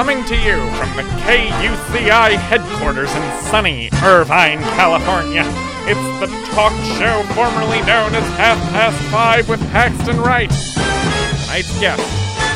[0.00, 5.42] Coming to you from the KUCI headquarters in sunny Irvine, California.
[5.84, 10.48] It's the talk show formerly known as Half Past Five with Paxton Wright.
[10.48, 12.00] Tonight's guest,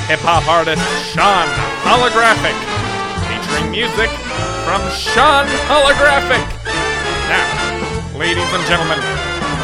[0.09, 0.81] hip hop artist
[1.13, 1.45] Sean
[1.85, 2.57] Holographic,
[3.29, 4.09] featuring music
[4.65, 6.41] from Sean Holographic.
[7.29, 8.97] Now, ladies and gentlemen,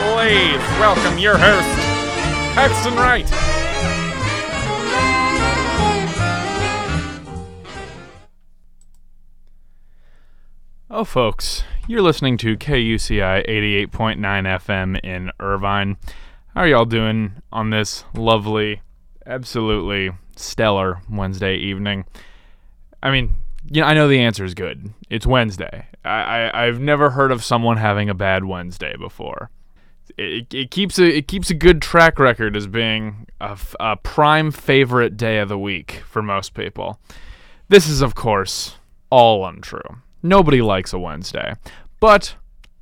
[0.04, 1.80] please welcome your host,
[2.52, 3.59] Paxton Wright.
[10.92, 15.96] Oh, folks, you're listening to KUCI 88.9 FM in Irvine.
[16.52, 18.82] How are y'all doing on this lovely,
[19.24, 22.06] absolutely stellar Wednesday evening?
[23.04, 23.34] I mean,
[23.70, 24.92] you know, I know the answer is good.
[25.08, 25.86] It's Wednesday.
[26.04, 29.48] I, I I've never heard of someone having a bad Wednesday before.
[30.18, 35.16] It, it keeps a it keeps a good track record as being a prime favorite
[35.16, 36.98] day of the week for most people.
[37.68, 38.74] This is, of course,
[39.08, 40.00] all untrue.
[40.22, 41.54] Nobody likes a Wednesday.
[41.98, 42.34] But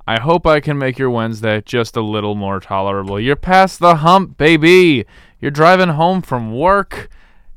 [0.07, 3.19] I hope I can make your Wednesday just a little more tolerable.
[3.19, 5.05] You're past the hump, baby.
[5.39, 7.09] You're driving home from work.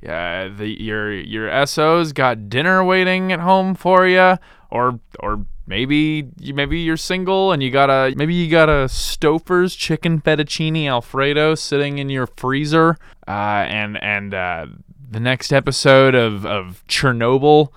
[0.02, 4.36] Yeah, the your your SO's got dinner waiting at home for you,
[4.70, 8.86] or or maybe you maybe you're single and you got a maybe you got a
[8.86, 14.66] Stouffer's chicken fettuccine alfredo sitting in your freezer, uh, and and uh,
[15.10, 17.68] the next episode of of Chernobyl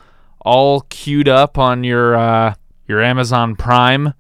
[0.45, 2.53] all queued up on your uh,
[2.88, 4.13] your Amazon Prime.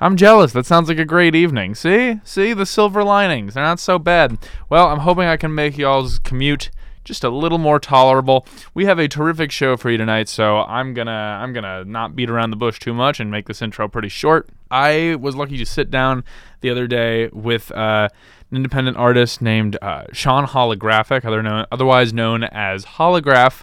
[0.00, 0.52] I'm jealous.
[0.52, 1.74] That sounds like a great evening.
[1.74, 2.20] See?
[2.24, 3.54] See the silver linings.
[3.54, 4.36] They're not so bad.
[4.68, 6.70] Well, I'm hoping I can make y'all's commute
[7.02, 8.46] just a little more tolerable.
[8.74, 11.88] We have a terrific show for you tonight, so I'm going to I'm going to
[11.88, 14.48] not beat around the bush too much and make this intro pretty short.
[14.70, 16.24] I was lucky to sit down
[16.60, 18.08] the other day with uh,
[18.50, 23.62] an independent artist named uh, Sean Holographic, other known, otherwise known as Holograph.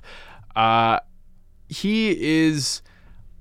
[0.56, 1.00] Uh,
[1.70, 2.82] he is,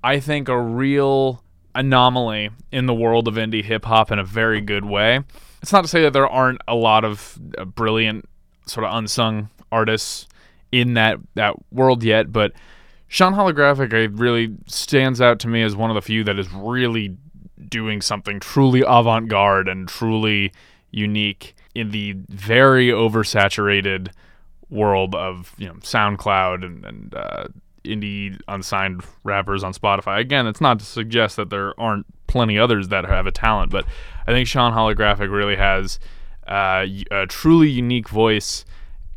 [0.02, 1.42] I think, a real
[1.74, 5.20] anomaly in the world of indie hip hop in a very good way.
[5.62, 8.28] It's not to say that there aren't a lot of uh, brilliant,
[8.66, 10.26] sort of unsung artists
[10.70, 12.52] in that that world yet, but
[13.08, 17.14] Sean Holographic really stands out to me as one of the few that is really
[17.68, 20.50] doing something truly avant-garde and truly
[20.90, 24.08] unique in the very oversaturated
[24.70, 27.44] world of you know SoundCloud and, and uh,
[27.84, 30.18] indie unsigned rappers on Spotify.
[30.18, 33.84] Again, it's not to suggest that there aren't plenty others that have a talent, but
[34.26, 35.98] I think Sean Holographic really has
[36.46, 38.64] uh, a truly unique voice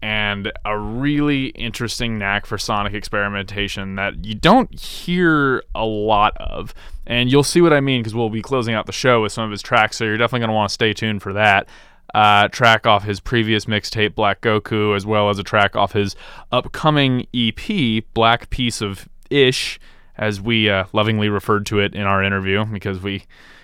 [0.02, 6.74] and a really interesting knack for sonic experimentation that you don't hear a lot of.
[7.08, 9.46] And you'll see what I mean because we'll be closing out the show with some
[9.46, 11.68] of his tracks, so you're definitely going to want to stay tuned for that.
[12.14, 16.16] Uh, track off his previous mixtape Black Goku, as well as a track off his
[16.52, 19.80] upcoming EP Black Piece of Ish,
[20.18, 23.24] as we uh, lovingly referred to it in our interview, because we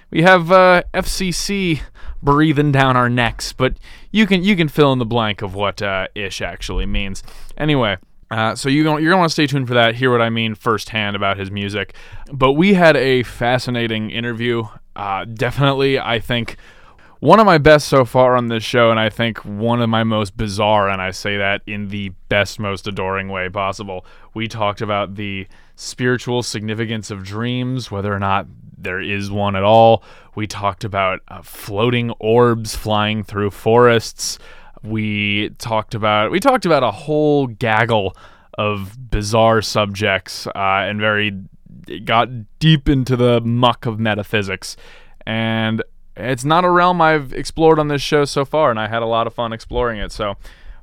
[0.09, 1.81] we have uh, FCC
[2.21, 3.77] breathing down our necks, but
[4.11, 7.23] you can you can fill in the blank of what uh, ish actually means.
[7.57, 7.97] Anyway.
[8.29, 9.93] Uh, so you you're gonna want to stay tuned for that.
[9.95, 11.93] Hear what I mean firsthand about his music.
[12.31, 14.63] But we had a fascinating interview.
[14.95, 16.55] Uh, definitely, I think
[17.21, 20.03] one of my best so far on this show, and I think one of my
[20.03, 24.07] most bizarre, and I say that in the best, most adoring way possible.
[24.33, 29.61] We talked about the spiritual significance of dreams, whether or not there is one at
[29.61, 30.03] all.
[30.33, 34.39] We talked about uh, floating orbs flying through forests.
[34.81, 38.17] We talked about we talked about a whole gaggle
[38.55, 41.39] of bizarre subjects uh, and very
[42.03, 44.75] got deep into the muck of metaphysics.
[45.27, 45.83] And
[46.15, 49.07] it's not a realm I've explored on this show so far, and I had a
[49.07, 50.11] lot of fun exploring it.
[50.11, 50.35] So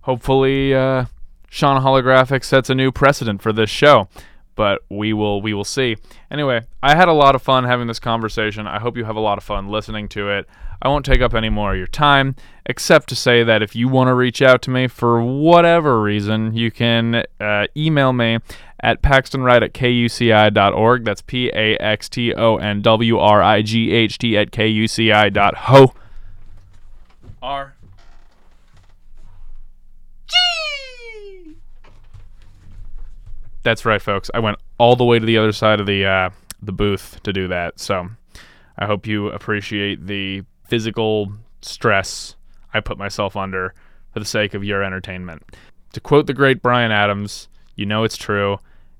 [0.02, 1.06] hopefully, uh,
[1.50, 4.08] Sean Holographic sets a new precedent for this show.
[4.54, 5.98] But we will we will see.
[6.32, 8.66] Anyway, I had a lot of fun having this conversation.
[8.66, 10.48] I hope you have a lot of fun listening to it.
[10.82, 12.34] I won't take up any more of your time,
[12.66, 16.56] except to say that if you want to reach out to me for whatever reason,
[16.56, 18.38] you can uh, email me
[18.80, 21.04] at paxtonwright at kuci.org.
[21.04, 25.94] That's P A X T O N W R I G H T at kuci.ho.
[27.42, 27.74] R.
[33.62, 34.30] That's right, folks.
[34.32, 36.30] I went all the way to the other side of the uh,
[36.62, 37.78] the booth to do that.
[37.80, 38.08] So
[38.78, 42.36] I hope you appreciate the physical stress
[42.72, 43.74] I put myself under
[44.12, 45.42] for the sake of your entertainment.
[45.92, 48.58] To quote the great Bryan Adams, you know it's true.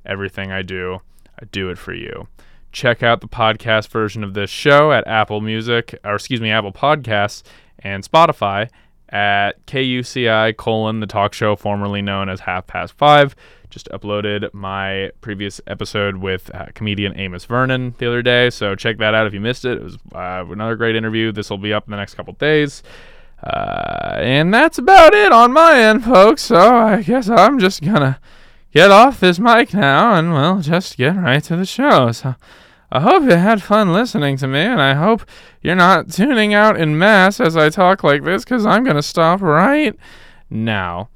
[0.09, 1.01] Everything I do,
[1.41, 2.27] I do it for you.
[2.73, 6.73] Check out the podcast version of this show at Apple Music, or excuse me, Apple
[6.73, 7.43] Podcasts
[7.79, 8.69] and Spotify.
[9.11, 13.35] at KUCI colon the talk show formerly known as Half Past Five.
[13.71, 18.99] Just uploaded my previous episode with uh, comedian Amos Vernon the other day, so check
[18.99, 19.79] that out if you missed it.
[19.79, 21.33] It was uh, another great interview.
[21.33, 22.83] This will be up in the next couple days.
[23.43, 26.43] Uh, and that's about it on my end, folks.
[26.43, 28.19] So I guess I'm just gonna
[28.73, 32.13] get off this mic now and we'll just get right to the show.
[32.13, 32.35] So
[32.91, 35.27] I hope you had fun listening to me, and I hope
[35.61, 39.43] you're not tuning out in mass as I talk like this, because I'm gonna stop
[39.43, 39.95] right
[40.49, 41.11] now.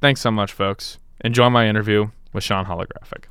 [0.00, 0.98] Thanks so much, folks.
[1.22, 3.24] Enjoy my interview with Sean Holographic.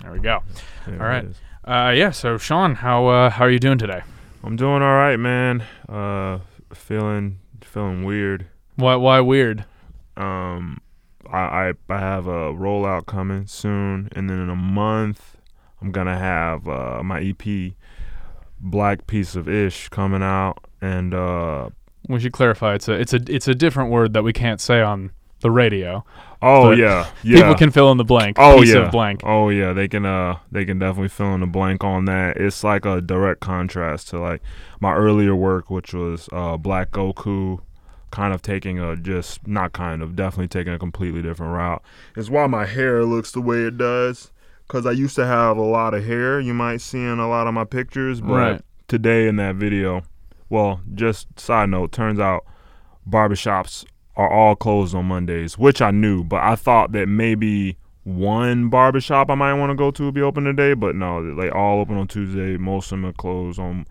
[0.00, 0.42] There we go.
[0.86, 1.26] There All right.
[1.64, 2.12] Uh, yeah.
[2.12, 4.02] So Sean, how uh, how are you doing today?
[4.42, 5.64] I'm doing all right, man.
[5.86, 6.38] Uh,
[6.72, 8.46] feeling feeling weird.
[8.76, 9.66] Why why weird?
[10.16, 10.80] Um,
[11.32, 15.36] I, I I have a rollout coming soon, and then in a month,
[15.80, 17.72] I'm gonna have uh my EP,
[18.60, 21.70] Black Piece of Ish, coming out, and uh
[22.08, 22.74] We should clarify.
[22.74, 26.04] It's a it's a it's a different word that we can't say on the radio.
[26.42, 27.36] oh yeah, yeah.
[27.36, 28.36] People can fill in the blank.
[28.40, 29.20] Oh piece yeah, of blank.
[29.24, 32.36] Oh yeah, they can uh they can definitely fill in the blank on that.
[32.36, 34.42] It's like a direct contrast to like
[34.80, 37.60] my earlier work, which was uh Black Goku,
[38.10, 41.82] kind of taking a just not kind of definitely taking a completely different route.
[42.16, 44.30] It's why my hair looks the way it does,
[44.68, 46.40] cause I used to have a lot of hair.
[46.40, 48.62] You might see in a lot of my pictures, but Right.
[48.88, 50.02] today in that video,
[50.50, 52.44] well, just side note, turns out
[53.08, 53.84] barbershops
[54.16, 59.30] are all closed on Mondays, which I knew, but I thought that maybe one barbershop
[59.30, 61.96] I might want to go to would be open today, but no, they all open
[61.96, 62.56] on Tuesday.
[62.56, 63.86] Most of them are closed on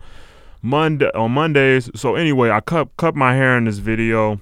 [0.62, 1.90] Monday on Mondays.
[1.94, 4.40] So anyway, I cut cut my hair in this video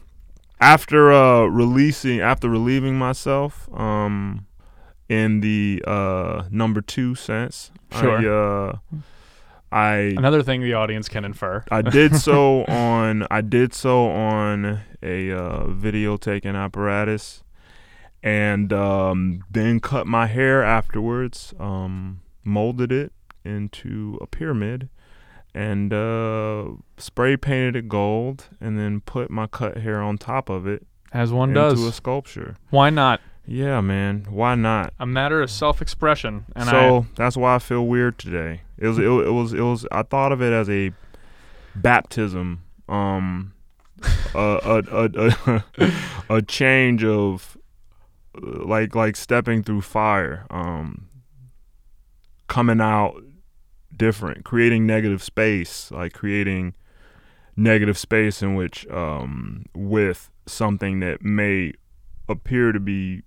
[0.61, 4.47] after uh releasing after relieving myself um
[5.09, 7.71] in the uh number 2 sense.
[7.93, 8.19] Sure.
[8.19, 8.79] I uh
[9.73, 11.65] I Another thing the audience can infer.
[11.71, 17.43] I did so on I did so on a uh, video taking apparatus,
[18.23, 21.53] and um, then cut my hair afterwards.
[21.59, 23.13] Um, molded it
[23.45, 24.89] into a pyramid,
[25.57, 26.67] and uh,
[26.99, 31.33] spray painted it gold, and then put my cut hair on top of it As
[31.33, 31.73] one into does.
[31.79, 32.57] Into a sculpture.
[32.69, 33.23] Why not?
[33.47, 34.27] Yeah, man.
[34.29, 34.93] Why not?
[34.99, 36.45] A matter of self-expression.
[36.55, 38.61] And so that's why I feel weird today.
[38.77, 40.93] It was it, it was it was I thought of it as a
[41.75, 43.55] baptism, um,
[44.35, 45.91] a a a, a,
[46.37, 47.57] a change of
[48.35, 51.09] like like stepping through fire, um,
[52.47, 53.23] coming out
[53.97, 56.75] different, creating negative space, like creating
[57.57, 61.73] negative space in which um with something that may
[62.29, 63.23] appear to be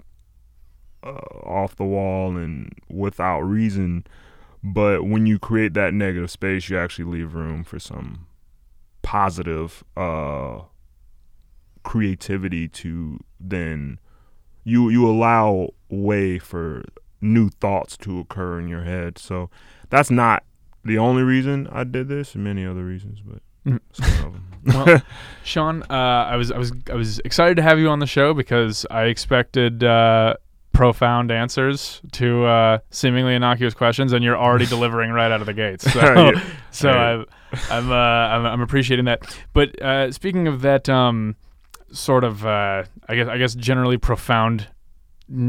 [1.03, 1.09] uh,
[1.43, 4.05] off the wall and without reason.
[4.63, 8.27] But when you create that negative space, you actually leave room for some
[9.01, 10.61] positive uh,
[11.83, 13.99] creativity to then
[14.63, 16.83] you you allow way for
[17.21, 19.17] new thoughts to occur in your head.
[19.17, 19.49] So
[19.89, 20.43] that's not
[20.89, 22.35] the only reason I did this.
[22.35, 23.79] And many other reasons, but Mm.
[23.91, 24.85] some of them.
[24.85, 25.01] well,
[25.43, 25.93] Sean, uh,
[26.33, 29.03] I was I was I was excited to have you on the show because I
[29.03, 30.35] expected uh,
[30.71, 35.53] profound answers to uh, seemingly innocuous questions, and you're already delivering right out of the
[35.53, 35.91] gates.
[35.91, 36.43] So, Yeah.
[36.71, 37.13] so Right.
[37.15, 37.25] I'm
[37.69, 39.37] I'm, uh, I'm I'm appreciating that.
[39.53, 41.35] But uh, speaking of that, um,
[41.91, 44.67] sort of uh, I guess I guess generally profound.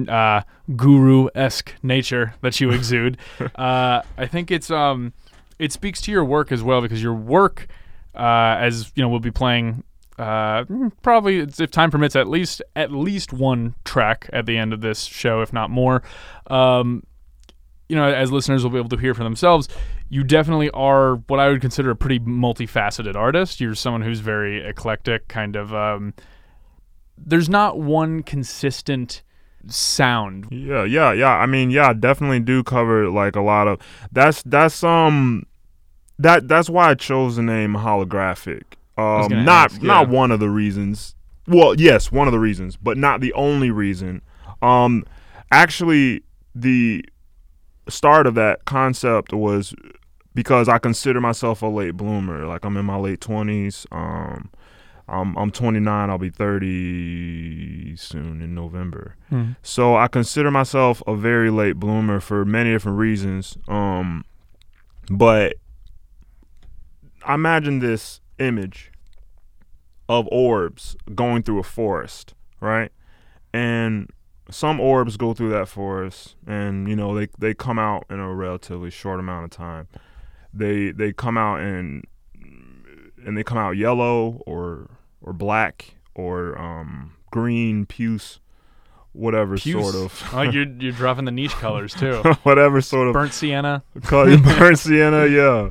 [0.08, 0.42] Uh,
[0.76, 3.16] guru esque nature that you exude.
[3.54, 5.14] uh, I think it's um,
[5.60, 7.68] it speaks to your work as well because your work,
[8.14, 9.84] uh, as you know, we'll be playing
[10.18, 10.64] uh,
[11.02, 15.04] probably if time permits at least at least one track at the end of this
[15.04, 16.02] show, if not more.
[16.48, 17.04] Um,
[17.88, 19.68] you know, as listeners will be able to hear for themselves,
[20.08, 23.60] you definitely are what I would consider a pretty multifaceted artist.
[23.60, 25.74] You're someone who's very eclectic, kind of.
[25.74, 26.14] Um,
[27.18, 29.22] there's not one consistent
[29.66, 30.48] sound.
[30.50, 31.32] Yeah, yeah, yeah.
[31.32, 33.80] I mean, yeah, definitely do cover like a lot of
[34.12, 35.44] that's that's um
[36.22, 38.62] that that's why I chose the name holographic.
[38.96, 41.14] Um not ask, not one of the reasons.
[41.46, 44.22] Well, yes, one of the reasons, but not the only reason.
[44.62, 45.04] Um
[45.50, 46.22] actually
[46.54, 47.04] the
[47.88, 49.74] start of that concept was
[50.34, 52.46] because I consider myself a late bloomer.
[52.46, 53.86] Like I'm in my late 20s.
[53.90, 54.50] Um
[55.08, 59.16] I'm I'm 29, I'll be 30 soon in November.
[59.62, 63.56] So I consider myself a very late bloomer for many different reasons.
[63.66, 64.24] Um,
[65.10, 65.54] but
[67.30, 68.90] I imagine this image
[70.08, 72.90] of orbs going through a forest, right?
[73.54, 74.10] And
[74.50, 78.34] some orbs go through that forest, and you know they they come out in a
[78.34, 79.86] relatively short amount of time.
[80.52, 82.04] They they come out and
[83.24, 84.90] and they come out yellow or
[85.22, 88.40] or black or um, green, puce,
[89.12, 89.92] whatever Puce.
[89.92, 92.14] sort of, like you're you're dropping the niche colors too.
[92.42, 93.84] whatever sort of Burnt sienna.
[94.10, 95.68] burnt sienna, yeah,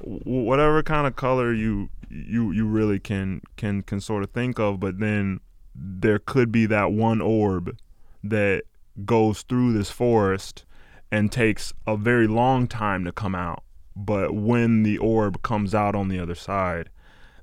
[0.00, 4.80] whatever kind of color you you you really can can can sort of think of.
[4.80, 5.40] But then
[5.74, 7.76] there could be that one orb
[8.24, 8.64] that
[9.04, 10.64] goes through this forest
[11.10, 13.62] and takes a very long time to come out.
[13.96, 16.90] But when the orb comes out on the other side,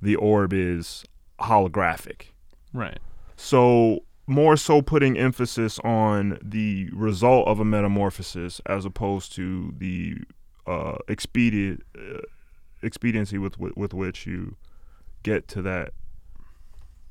[0.01, 1.03] the orb is
[1.39, 2.27] holographic.
[2.74, 3.00] Right.
[3.35, 10.17] So more so putting emphasis on the result of a metamorphosis as opposed to the
[10.65, 12.21] uh, expedient uh,
[12.82, 14.55] expediency with, with with which you
[15.24, 15.91] get to that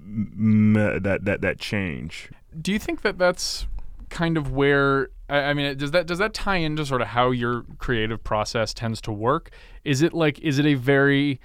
[0.00, 2.30] that that that change.
[2.60, 3.66] Do you think that that's
[4.10, 7.64] kind of where I, mean does that does that tie into sort of how your
[7.78, 9.50] creative process tends to work?
[9.84, 11.40] Is it like is it a very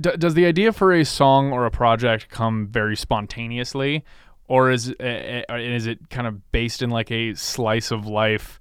[0.00, 4.04] does the idea for a song or a project come very spontaneously
[4.48, 8.58] or is uh, uh, is it kind of based in like a slice of life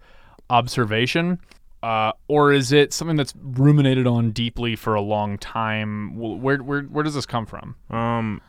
[0.50, 1.40] observation
[1.84, 6.82] uh, or is it something that's ruminated on deeply for a long time where where
[6.84, 8.42] where does this come from Um,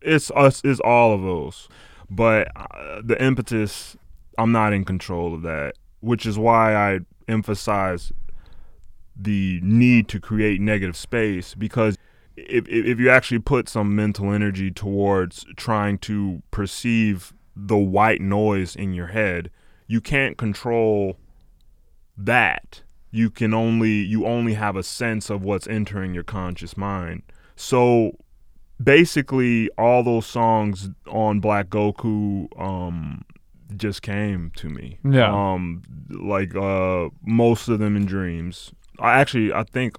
[0.00, 0.60] it's us.
[0.64, 1.68] It's all of those,
[2.10, 3.96] but uh, the impetus.
[4.36, 8.12] I'm not in control of that, which is why I emphasize
[9.16, 11.96] the need to create negative space because
[12.36, 18.20] if if if you actually put some mental energy towards trying to perceive the white
[18.20, 19.50] noise in your head,
[19.88, 21.18] you can't control
[22.18, 22.82] that.
[23.10, 27.22] You can only you only have a sense of what's entering your conscious mind.
[27.56, 28.12] So
[28.82, 33.24] basically all those songs on Black Goku um
[33.76, 34.98] just came to me.
[35.04, 35.32] Yeah.
[35.32, 38.72] Um like uh most of them in dreams.
[38.98, 39.96] I actually I think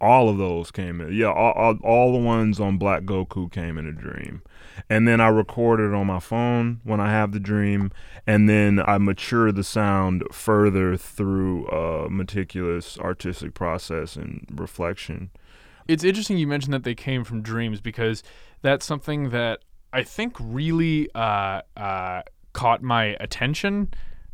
[0.00, 1.12] all of those came in.
[1.12, 4.42] Yeah, all, all, all the ones on Black Goku came in a dream.
[4.88, 7.90] And then I record it on my phone when I have the dream,
[8.26, 15.30] and then I mature the sound further through a meticulous artistic process and reflection.
[15.86, 18.22] it's interesting you mentioned that they came from dreams because
[18.62, 19.60] that's something that
[19.92, 23.92] I think really uh, uh, caught my attention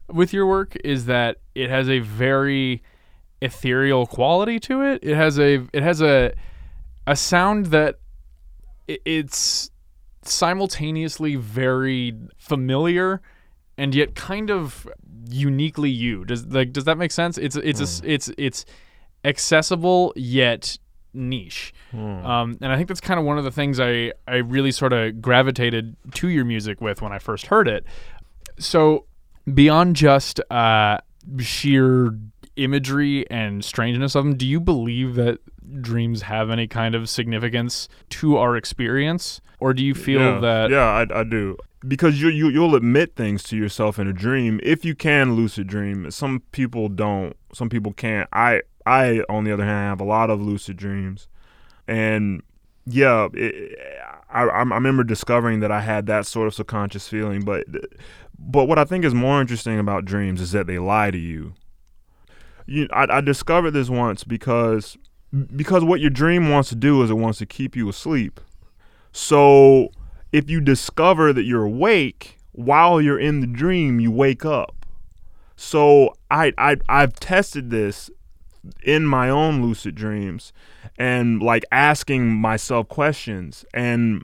[0.08, 2.82] with your work is that it has a very
[3.46, 5.00] ethereal quality to it.
[5.02, 6.32] It has a it has a
[7.06, 7.96] a sound that
[8.88, 9.70] it's
[10.22, 13.20] simultaneously very familiar
[13.78, 14.88] and yet kind of
[15.28, 16.24] uniquely you.
[16.24, 17.38] Does like does that make sense?
[17.38, 18.64] It's it's a s it's it's
[19.24, 20.78] accessible yet
[21.16, 21.72] niche.
[22.26, 24.92] Um, and I think that's kind of one of the things I, I really sort
[24.92, 27.84] of gravitated to your music with when I first heard it.
[28.58, 29.06] So,
[29.52, 30.98] beyond just uh,
[31.38, 32.16] sheer
[32.56, 35.38] imagery and strangeness of them, do you believe that
[35.80, 39.40] dreams have any kind of significance to our experience?
[39.58, 40.70] Or do you feel yeah, that.
[40.70, 41.56] yeah I, I do.
[41.86, 44.60] Because you, you you'll admit things to yourself in a dream.
[44.62, 47.36] If you can lucid dream some people don't.
[47.52, 48.28] Some people can't.
[48.32, 51.28] I i on the other hand have a lot of lucid dreams.
[51.86, 52.42] And
[52.86, 53.78] yeah it,
[54.30, 57.64] I, I remember discovering that i had that sort of subconscious feeling but
[58.38, 61.54] but what i think is more interesting about dreams is that they lie to you
[62.66, 64.96] you I, I discovered this once because
[65.54, 68.40] because what your dream wants to do is it wants to keep you asleep
[69.12, 69.90] so
[70.30, 74.84] if you discover that you're awake while you're in the dream, you wake up.
[75.56, 78.10] So I I I've tested this
[78.82, 80.52] in my own lucid dreams
[80.98, 84.22] and like asking myself questions and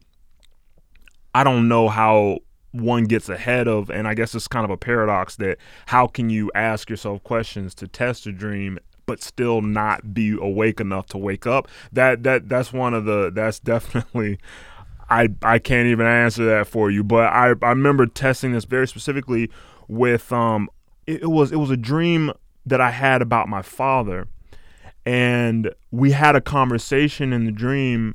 [1.35, 2.41] I don't know how
[2.73, 6.31] one gets ahead of and I guess it's kind of a paradox that how can
[6.31, 11.19] you ask yourself questions to test a dream but still not be awake enough to
[11.19, 11.69] wake up?
[11.93, 14.39] That that that's one of the that's definitely
[15.11, 18.89] I I can't even answer that for you, but I I remember testing this very
[18.89, 19.51] specifically
[19.87, 20.71] with um
[21.07, 22.33] it, it was it was a dream
[22.65, 24.29] that I had about my father,
[25.05, 28.15] and we had a conversation in the dream,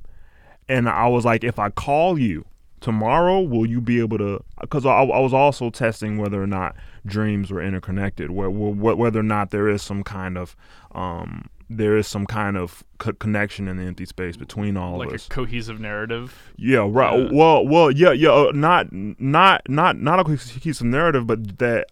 [0.68, 2.46] and I was like, if I call you
[2.82, 4.44] tomorrow, will you be able to?
[4.62, 9.20] Because I, I was also testing whether or not dreams were interconnected, where, where whether
[9.20, 10.56] or not there is some kind of
[10.94, 15.14] um there is some kind of co- connection in the empty space between all Like
[15.14, 16.54] of a cohesive narrative.
[16.56, 17.20] Yeah, right.
[17.20, 17.30] Yeah.
[17.32, 18.30] Well, well, yeah, yeah.
[18.32, 21.88] Uh, not, not, not, not a cohesive narrative, but that,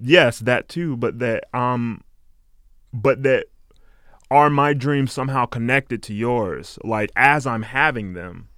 [0.00, 0.96] yes, that too.
[0.96, 2.02] But that, um,
[2.92, 3.46] but that,
[4.30, 6.78] are my dreams somehow connected to yours?
[6.84, 8.48] Like as I'm having them.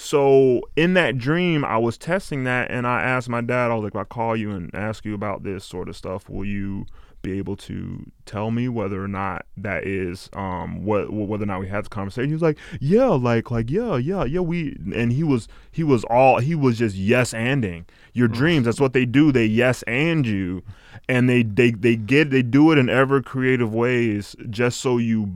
[0.00, 3.72] So in that dream, I was testing that, and I asked my dad.
[3.72, 6.30] I was like, "If I call you and ask you about this sort of stuff,
[6.30, 6.86] will you
[7.28, 11.60] be able to tell me whether or not that is um what whether or not
[11.60, 12.28] we had the conversation.
[12.28, 14.40] He was like, yeah, like like yeah, yeah, yeah.
[14.40, 18.64] We and he was he was all he was just yes anding your dreams.
[18.64, 19.30] That's what they do.
[19.32, 20.62] They yes and you,
[21.08, 25.26] and they they they get they do it in ever creative ways just so you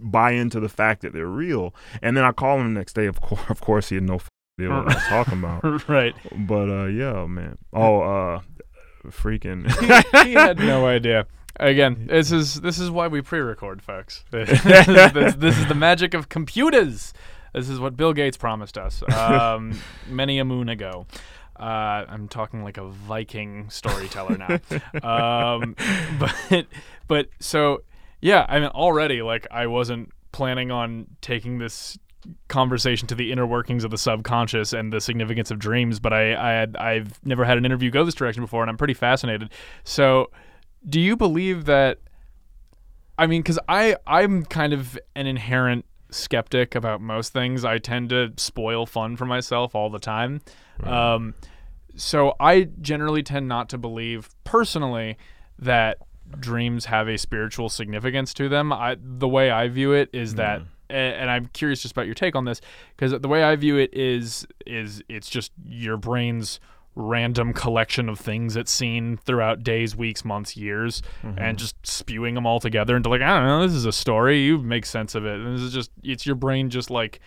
[0.00, 1.74] buy into the fact that they're real.
[2.02, 3.06] And then I call him the next day.
[3.06, 4.20] Of course, of course, he had no
[4.58, 5.88] idea what I was talking about.
[5.88, 6.14] right.
[6.46, 7.58] But uh, yeah, man.
[7.72, 8.40] Oh, uh,
[9.10, 9.70] freaking.
[10.24, 11.26] he had no idea.
[11.56, 14.24] Again, this is this is why we pre-record, folks.
[14.30, 17.12] this, this, this is the magic of computers.
[17.52, 21.06] This is what Bill Gates promised us um, many a moon ago.
[21.56, 24.60] Uh, I'm talking like a Viking storyteller now.
[25.08, 25.76] um,
[26.18, 26.66] but
[27.06, 27.84] but so
[28.20, 31.96] yeah, I mean already like I wasn't planning on taking this
[32.48, 36.34] conversation to the inner workings of the subconscious and the significance of dreams, but I,
[36.34, 39.50] I had I've never had an interview go this direction before, and I'm pretty fascinated.
[39.84, 40.30] So,
[40.88, 41.98] do you believe that?
[43.18, 47.64] I mean, because I I'm kind of an inherent skeptic about most things.
[47.64, 50.40] I tend to spoil fun for myself all the time.
[50.80, 51.14] Right.
[51.14, 51.34] Um,
[51.96, 55.16] so I generally tend not to believe personally
[55.58, 55.98] that
[56.40, 58.72] dreams have a spiritual significance to them.
[58.72, 60.38] I the way I view it is mm.
[60.38, 62.60] that and I'm curious just about your take on this
[62.96, 66.60] because the way I view it is is it's just your brain's
[66.96, 71.38] random collection of things it's seen throughout days, weeks, months, years, mm-hmm.
[71.38, 74.44] and just spewing them all together into like I don't know, this is a story.
[74.44, 75.34] You make sense of it.
[75.40, 77.20] And this is just it's your brain just like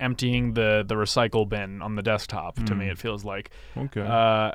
[0.00, 2.56] emptying the the recycle bin on the desktop.
[2.56, 2.66] Mm.
[2.66, 2.92] To me, mm.
[2.92, 3.50] it feels like.
[3.76, 4.02] Okay.
[4.02, 4.52] Uh,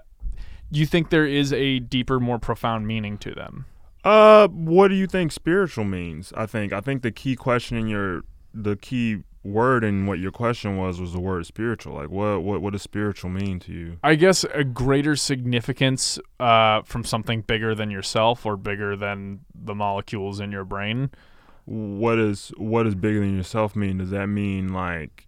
[0.70, 3.66] you think there is a deeper, more profound meaning to them?
[4.04, 6.34] Uh, what do you think spiritual means?
[6.36, 8.24] I think I think the key question in your
[8.64, 11.96] the key word in what your question was was the word spiritual.
[11.96, 13.98] Like what what what does spiritual mean to you?
[14.04, 19.76] I guess a greater significance uh, from something bigger than yourself or bigger than the
[19.76, 21.12] molecules in your brain.
[21.66, 23.98] What is what does bigger than yourself mean?
[23.98, 25.27] Does that mean like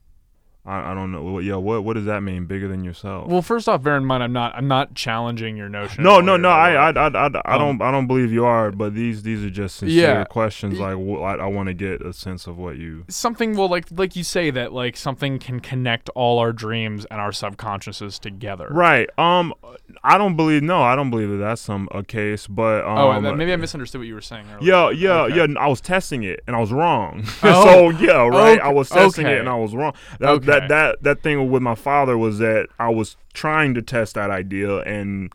[0.70, 1.40] I, I don't know.
[1.40, 2.46] Yeah, what what does that mean?
[2.46, 3.28] Bigger than yourself?
[3.28, 6.04] Well, first off, bear in mind, I'm not I'm not challenging your notion.
[6.04, 6.50] No, no, no.
[6.50, 8.72] I I, I, I, I um, don't I don't believe you are.
[8.72, 10.80] But these these are just sincere yeah, questions.
[10.80, 13.58] Like I, I want to get a sense of what you something.
[13.58, 17.32] Well, like like you say that like something can connect all our dreams and our
[17.32, 18.68] subconsciouses together.
[18.70, 19.10] Right.
[19.18, 19.56] Um.
[20.04, 20.64] I don't believe.
[20.64, 22.48] No, I don't believe that that's some a case.
[22.48, 24.46] But oh, um, oh, maybe I misunderstood what you were saying.
[24.54, 24.72] Earlier.
[24.72, 25.36] Yeah, yeah, okay.
[25.36, 25.60] yeah.
[25.60, 27.26] I was testing it and I was wrong.
[27.42, 27.64] Oh.
[27.64, 28.60] so yeah, right.
[28.60, 28.62] Okay.
[28.62, 29.36] I was testing okay.
[29.36, 29.94] it and I was wrong.
[30.20, 30.46] That, okay.
[30.48, 34.30] that that that thing with my father was that I was trying to test that
[34.30, 35.32] idea and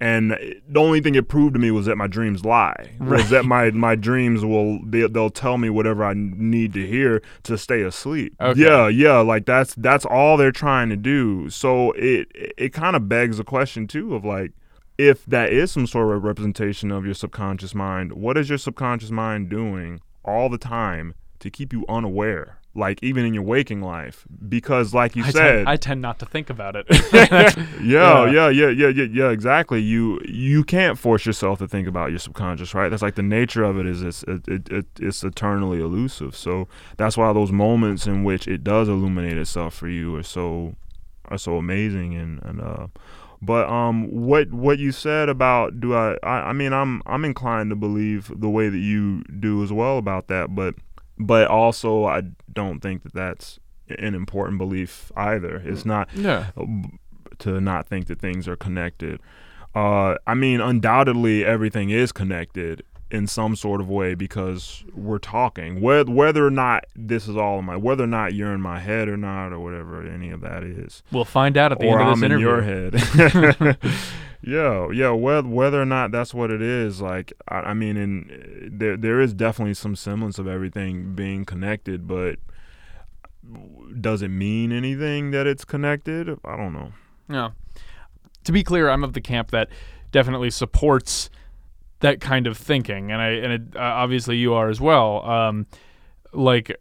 [0.00, 0.32] and
[0.68, 2.90] the only thing it proved to me was that my dreams lie.
[2.98, 3.20] Right.
[3.20, 7.22] Was that my my dreams will they, they'll tell me whatever I need to hear
[7.44, 8.34] to stay asleep.
[8.40, 8.60] Okay.
[8.60, 11.48] Yeah, yeah, like that's that's all they're trying to do.
[11.48, 14.52] So it it kind of begs the question too of like
[14.98, 19.10] if that is some sort of representation of your subconscious mind, what is your subconscious
[19.10, 22.58] mind doing all the time to keep you unaware?
[22.74, 26.18] like even in your waking life because like you I said tend, I tend not
[26.18, 26.86] to think about it.
[27.80, 29.80] yeah, yeah, yeah, yeah, yeah, yeah, exactly.
[29.80, 32.88] You you can't force yourself to think about your subconscious, right?
[32.88, 36.36] That's like the nature of it is it's it, it, it, it's eternally elusive.
[36.36, 40.74] So that's why those moments in which it does illuminate itself for you are so
[41.26, 42.86] are so amazing and and uh
[43.40, 47.70] but um what what you said about do I, I I mean I'm I'm inclined
[47.70, 50.74] to believe the way that you do as well about that, but
[51.18, 52.22] but also I
[52.52, 55.62] don't think that that's an important belief either.
[55.64, 56.50] It's not yeah.
[57.40, 59.20] to not think that things are connected.
[59.74, 65.80] Uh, I mean, undoubtedly everything is connected in some sort of way because we're talking.
[65.80, 68.80] Whether whether or not this is all in my, whether or not you're in my
[68.80, 71.02] head or not, or whatever any of that is.
[71.12, 72.48] We'll find out at the or end of this I'm interview.
[72.48, 73.78] in your head.
[74.46, 75.10] Yeah, yeah.
[75.10, 79.20] Whether whether or not that's what it is, like I, I mean, in there there
[79.20, 82.38] is definitely some semblance of everything being connected, but
[84.00, 86.28] does it mean anything that it's connected?
[86.44, 86.92] I don't know.
[87.28, 87.50] Yeah.
[88.44, 89.68] To be clear, I'm of the camp that
[90.12, 91.30] definitely supports
[92.00, 95.24] that kind of thinking, and I and it, uh, obviously you are as well.
[95.28, 95.66] Um,
[96.32, 96.76] like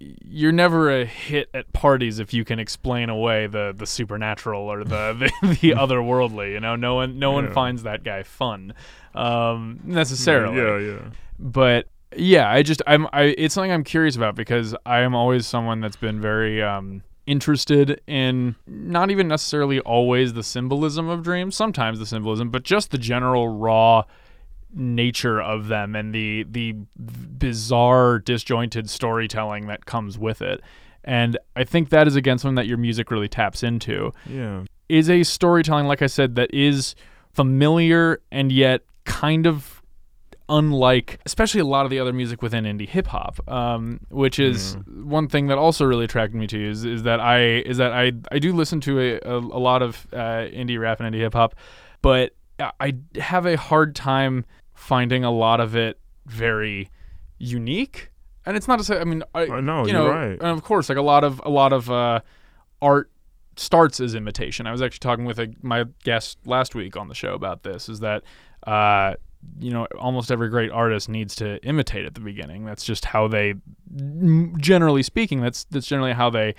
[0.00, 4.82] you're never a hit at parties if you can explain away the the supernatural or
[4.82, 6.52] the the, the otherworldly.
[6.52, 7.34] You know, no one no yeah.
[7.34, 8.74] one finds that guy fun
[9.14, 10.56] um, necessarily.
[10.56, 11.10] Yeah, yeah.
[11.38, 11.86] But
[12.16, 15.80] yeah, I just I'm I it's something I'm curious about because I am always someone
[15.80, 21.98] that's been very um, interested in not even necessarily always the symbolism of dreams, sometimes
[21.98, 24.04] the symbolism, but just the general raw
[24.74, 30.60] nature of them and the the bizarre disjointed storytelling that comes with it.
[31.04, 34.12] And i think that is again something that your music really taps into.
[34.26, 34.64] Yeah.
[34.88, 36.94] Is a storytelling like i said that is
[37.32, 39.80] familiar and yet kind of
[40.50, 44.76] unlike, especially a lot of the other music within indie hip hop, um, which is
[44.86, 46.70] one thing that also really attracted me to you.
[46.70, 49.80] Is, is that I is that I I do listen to a a, a lot
[49.80, 51.54] of uh, indie rap and indie hip hop,
[52.02, 54.44] but I have a hard time
[54.80, 56.88] finding a lot of it very
[57.38, 58.10] unique.
[58.46, 60.30] And it's not to say, I mean, I, I know, you you're know, right.
[60.30, 62.20] and of course, like a lot of a lot of uh,
[62.80, 63.10] art
[63.56, 64.66] starts as imitation.
[64.66, 67.90] I was actually talking with a, my guest last week on the show about this.
[67.90, 68.22] Is that
[68.66, 69.14] uh,
[69.58, 72.64] you know almost every great artist needs to imitate at the beginning.
[72.64, 73.54] That's just how they,
[74.56, 76.54] generally speaking, that's that's generally how they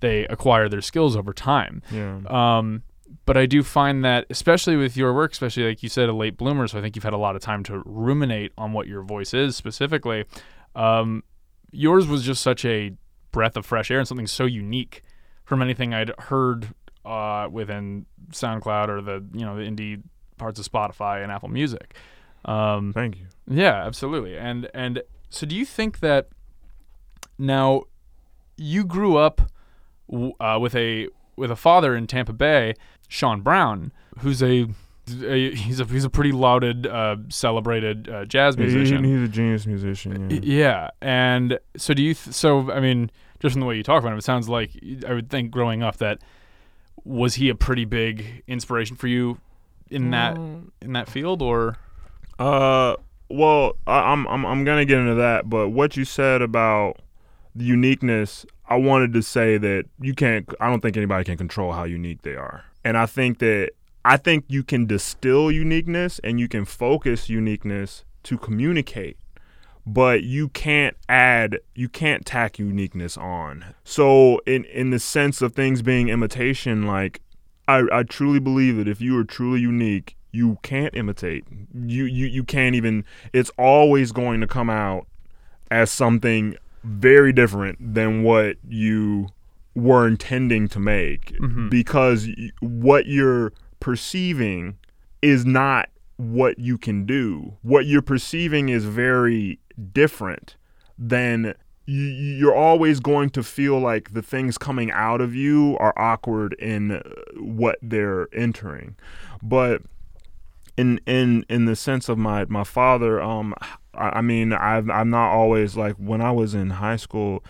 [0.00, 1.82] they acquire their skills over time.
[1.90, 2.20] Yeah.
[2.26, 2.82] Um,
[3.24, 6.36] but I do find that, especially with your work, especially like you said, a late
[6.36, 9.02] bloomer, so I think you've had a lot of time to ruminate on what your
[9.02, 10.24] voice is specifically.
[10.74, 11.22] Um,
[11.70, 12.92] yours was just such a
[13.32, 15.02] breath of fresh air and something so unique
[15.44, 20.02] from anything I'd heard uh, within SoundCloud or the you know the indie
[20.36, 21.94] parts of Spotify and Apple Music.
[22.44, 23.26] Um, Thank you.
[23.48, 24.36] yeah, absolutely.
[24.36, 26.28] And and so do you think that
[27.38, 27.84] now
[28.56, 29.50] you grew up
[30.40, 32.74] uh, with a with a father in Tampa Bay,
[33.08, 34.66] Sean Brown, who's a,
[35.24, 39.04] a he's a he's a pretty lauded, uh, celebrated uh, jazz He- musician.
[39.04, 40.28] he's a genius musician.
[40.30, 40.40] Yeah.
[40.42, 42.14] yeah, and so do you?
[42.14, 44.70] Th- so I mean, just from the way you talk about him, it sounds like
[45.06, 46.18] I would think growing up that
[47.04, 49.38] was he a pretty big inspiration for you
[49.90, 50.36] in that
[50.82, 51.78] in that field, or
[52.38, 52.96] Uh,
[53.30, 57.07] well, I, I'm I'm I'm gonna get into that, but what you said about the
[57.58, 60.48] uniqueness, I wanted to say that you can't.
[60.60, 63.70] I don't think anybody can control how unique they are, and I think that
[64.04, 69.16] I think you can distill uniqueness and you can focus uniqueness to communicate.
[69.86, 73.64] But you can't add, you can't tack uniqueness on.
[73.84, 77.22] So, in in the sense of things being imitation, like
[77.66, 81.44] I, I truly believe that if you are truly unique, you can't imitate.
[81.74, 83.04] You, you you can't even.
[83.32, 85.06] It's always going to come out
[85.70, 89.28] as something very different than what you
[89.74, 91.34] were intending to make
[91.68, 92.28] because
[92.60, 94.76] what you're perceiving
[95.22, 97.56] is not what you can do.
[97.62, 99.60] What you're perceiving is very
[99.92, 100.56] different
[100.98, 101.54] than
[101.86, 106.54] you, you're always going to feel like the things coming out of you are awkward
[106.54, 107.02] in uh,
[107.36, 108.96] what they're entering.
[109.42, 109.82] But
[110.76, 113.54] in in in the sense of my my father, um,
[113.98, 117.44] I, mean, I've I'm not always like when I was in high school.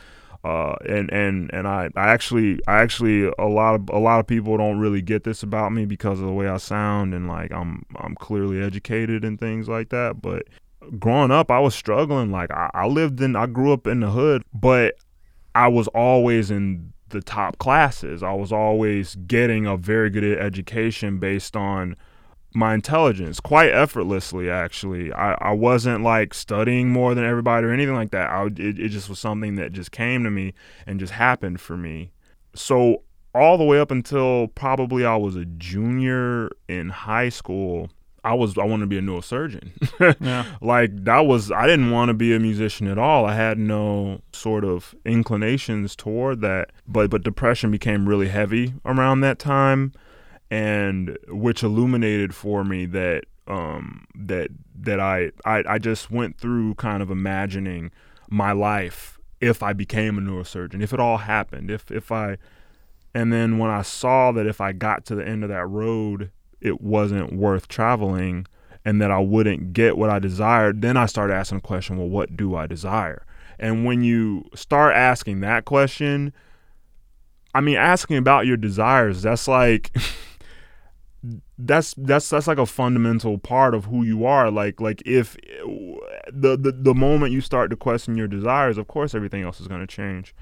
[0.45, 4.27] Uh, and and and I, I actually I actually a lot of a lot of
[4.29, 7.51] people don't really get this about me because of the way I sound and like
[7.51, 10.23] I'm I'm clearly educated and things like that.
[10.23, 10.45] But
[10.99, 12.31] growing up, I was struggling.
[12.31, 14.95] Like I, I lived in I grew up in the hood, but
[15.57, 18.23] I was always in the top classes.
[18.23, 21.97] I was always getting a very good education based on
[22.59, 25.13] my intelligence quite effortlessly actually.
[25.13, 28.29] I, I wasn't like studying more than everybody or anything like that.
[28.31, 30.55] I, would- it, it just was something that just came to me
[30.87, 32.11] and just happened for me.
[32.55, 33.03] So
[33.35, 37.91] all the way up until probably i was a junior in high school
[38.25, 39.69] i was i wanted to be a neurosurgeon.
[40.21, 43.27] Yeah, like that was i didn't want to be a musician at all.
[43.27, 49.21] I had no sort of inclinations toward that but but depression became really heavy around
[49.21, 49.93] that time
[50.51, 56.75] and which illuminated for me that um that that I, I I just went through
[56.77, 57.91] kind of imagining
[58.31, 62.39] my life if I became a neurosurgeon if it all happened if if I
[63.15, 66.31] and then when I saw that if I got to the end of that road
[66.61, 68.47] it wasn't worth traveling
[68.85, 72.09] and that I wouldn't get what I desired then I started asking the question well
[72.09, 73.25] what do I desire?
[73.59, 76.33] And when you start asking that question
[77.55, 79.91] I mean asking about your desires that's like
[81.59, 85.37] that's that's that's like a fundamental part of who you are like like if
[86.33, 89.67] the the, the moment you start to question your desires of course everything else is
[89.67, 90.35] going to change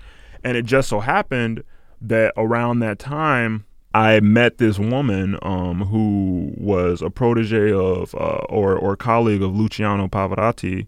[0.44, 1.64] and it just so happened
[2.00, 8.44] that around that time I met this woman um, who was a protege of uh,
[8.50, 10.86] or or colleague of Luciano Pavarotti,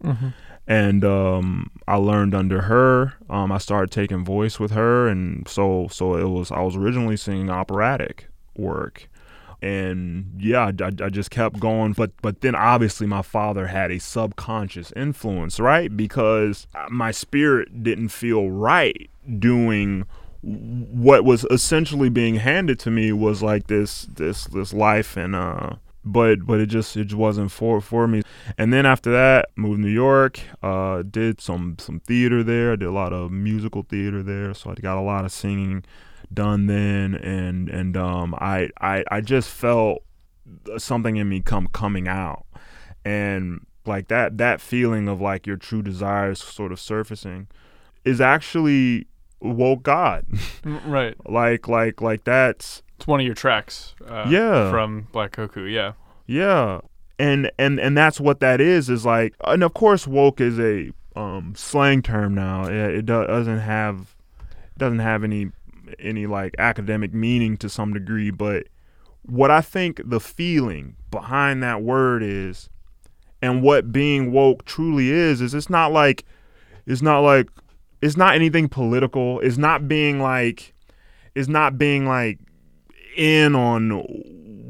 [0.67, 3.15] and um, I learned under her.
[3.27, 6.51] Um, I started taking voice with her, and so so it was.
[6.51, 9.09] I was originally singing operatic work,
[9.61, 11.93] and yeah, I, I, just kept going.
[11.93, 15.95] But but then obviously my father had a subconscious influence, right?
[15.95, 20.05] Because my spirit didn't feel right doing
[20.41, 25.17] what was essentially being handed to me was like this this this life.
[25.17, 25.71] And uh
[26.05, 28.21] but but it just it wasn't for for me.
[28.57, 32.71] And then after that moved to new york uh did some some theater there.
[32.71, 34.53] I did a lot of musical theater there.
[34.53, 35.83] So i got a lot of singing
[36.33, 40.03] done then and and um i i i just felt
[40.77, 42.45] something in me come coming out
[43.05, 47.47] and like that that feeling of like your true desires sort of surfacing
[48.05, 49.07] is actually
[49.41, 50.25] woke God.
[50.85, 51.15] Right.
[51.27, 53.95] like like like that's It's one of your tracks.
[54.07, 54.69] Uh, Yeah.
[54.69, 55.71] From Black Goku.
[55.71, 55.93] Yeah.
[56.27, 56.81] Yeah.
[57.17, 60.91] And and and that's what that is is like and of course woke is a
[61.15, 62.65] um slang term now.
[62.65, 64.15] It, it do- doesn't have
[64.77, 65.51] doesn't have any
[65.99, 68.67] any like academic meaning to some degree, but
[69.23, 72.69] what I think the feeling behind that word is
[73.41, 76.25] and what being woke truly is is it's not like
[76.85, 77.49] it's not like
[78.01, 79.39] it's not anything political.
[79.41, 80.73] It's not being like
[81.35, 82.39] it's not being like
[83.15, 83.89] in on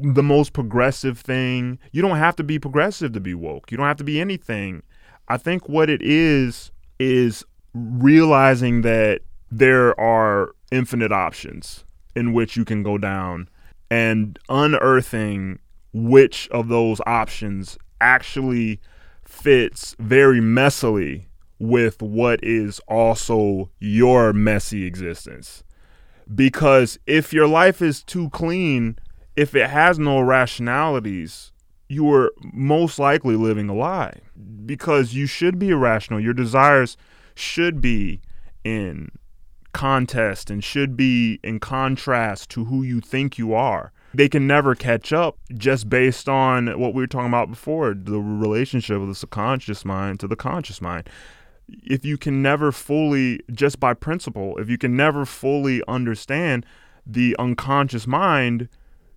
[0.02, 1.78] the most progressive thing.
[1.92, 3.70] You don't have to be progressive to be woke.
[3.70, 4.82] You don't have to be anything.
[5.28, 12.64] I think what it is is realizing that there are infinite options in which you
[12.64, 13.48] can go down
[13.90, 15.58] and unearthing
[15.92, 18.80] which of those options actually
[19.24, 21.24] fits very messily
[21.58, 25.62] with what is also your messy existence
[26.34, 28.98] because if your life is too clean,
[29.36, 31.52] if it has no rationalities,
[31.88, 34.20] you are most likely living a lie
[34.64, 36.20] because you should be irrational.
[36.20, 36.96] Your desires
[37.34, 38.20] should be
[38.62, 39.10] in
[39.72, 43.92] contest and should be in contrast to who you think you are.
[44.12, 48.18] They can never catch up just based on what we were talking about before the
[48.20, 51.08] relationship of the subconscious mind to the conscious mind
[51.82, 56.64] if you can never fully just by principle if you can never fully understand
[57.06, 58.68] the unconscious mind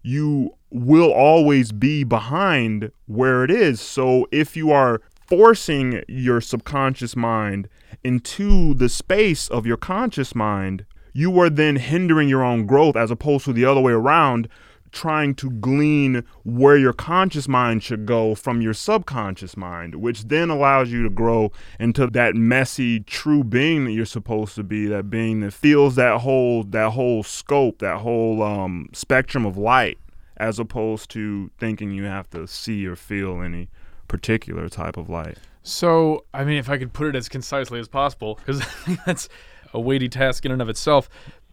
[0.01, 5.01] you will always be behind where it is so if you are
[5.35, 7.67] forcing your subconscious mind
[8.03, 13.09] into the space of your conscious mind you are then hindering your own growth as
[13.09, 14.47] opposed to the other way around
[14.91, 20.51] trying to glean where your conscious mind should go from your subconscious mind, which then
[20.51, 25.09] allows you to grow into that messy, true being that you're supposed to be, that
[25.09, 29.97] being that feels that whole that whole scope, that whole um, spectrum of light,
[30.37, 33.69] as opposed to thinking you have to see or feel any
[34.17, 35.37] particular type of light.
[35.63, 38.61] So, I mean, if I could put it as concisely as possible, because
[39.05, 39.27] that's
[39.73, 41.09] a weighty task in and of itself.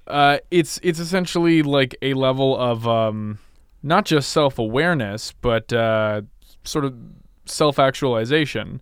[0.06, 3.38] Uh, it's it's essentially like a level of um,
[3.82, 6.20] not just self awareness, but uh,
[6.64, 6.94] sort of
[7.46, 8.80] self actualization,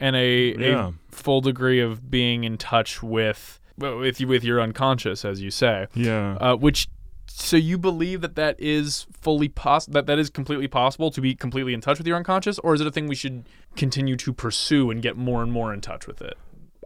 [0.00, 0.88] and a, Yeah.
[0.88, 5.50] a full degree of being in touch with with you with your unconscious, as you
[5.50, 5.86] say.
[5.94, 6.36] Yeah.
[6.40, 6.88] Uh, which
[7.34, 11.34] so you believe that that is fully poss that that is completely possible to be
[11.34, 14.32] completely in touch with your unconscious, or is it a thing we should continue to
[14.32, 16.36] pursue and get more and more in touch with it?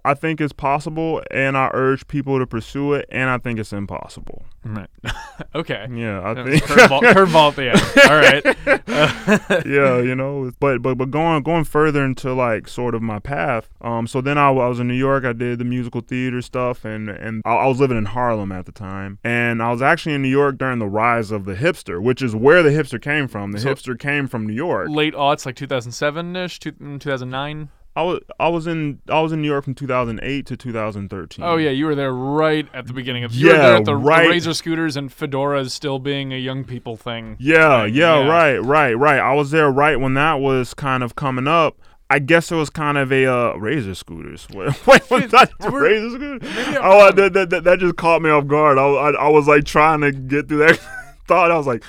[0.07, 3.73] I think it's possible, and I urge people to pursue it, and I think it's
[3.73, 4.45] impossible.
[4.65, 4.89] Right.
[5.55, 5.87] okay.
[5.93, 6.63] Yeah, I That think.
[6.65, 8.01] Curveball, curveball end.
[8.11, 9.67] All right.
[9.67, 13.69] yeah, you know, but but but going going further into like sort of my path.
[13.81, 15.25] Um, so then I, I was in New York.
[15.25, 18.67] I did the musical theater stuff, and and I, I was living in Harlem at
[18.67, 22.03] the time, and I was actually in New York during the rise of the hipster,
[22.03, 23.53] which is where the hipster came from.
[23.53, 24.89] The So- hipster came from New York.
[24.91, 27.69] Late aughts, like 2007 ish, 2009.
[27.97, 31.43] I was I was in I was in New York from 2008 to 2013.
[31.45, 33.35] Oh yeah, you were there right at the beginning of.
[33.35, 34.29] You were Yeah, there at the, the right.
[34.29, 37.37] razor scooters and fedoras still being a young people thing.
[37.41, 38.29] Yeah, Right, yeah, yeah.
[38.29, 39.19] right, right, right.
[39.19, 41.79] I was there right when that was kind of coming up.
[42.11, 44.47] I guess it was kind of a uh, razor scooters.
[44.55, 46.77] Wait, was that We're- razor scooters?
[46.81, 48.79] Oh, that, that, that, just caught me off guard.
[48.79, 50.79] I, I, I was like trying to get through that
[51.27, 51.51] thought.
[51.51, 51.83] I was like,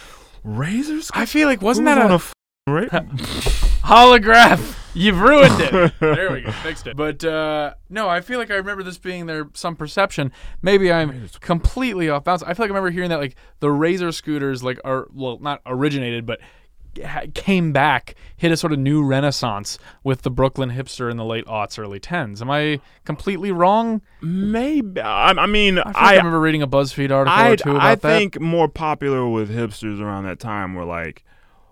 [0.44, 1.12] razor scooters?
[1.14, 2.34] I feel like wasn't Who's that on a, a f-
[2.66, 4.76] ra- holograph?
[4.94, 5.94] You've ruined it.
[6.00, 6.96] there we go, fixed it.
[6.96, 10.32] But uh, no, I feel like I remember this being there some perception.
[10.62, 12.42] Maybe I'm completely off bounds.
[12.42, 15.62] I feel like I remember hearing that like the razor scooters like are well not
[15.66, 16.40] originated but
[17.34, 21.46] came back, hit a sort of new renaissance with the Brooklyn hipster in the late
[21.46, 22.42] aughts, early tens.
[22.42, 24.02] Am I completely wrong?
[24.22, 25.00] Maybe.
[25.00, 28.12] I, I mean, I, I, I remember reading a BuzzFeed article or two about that.
[28.12, 31.24] I think more popular with hipsters around that time were like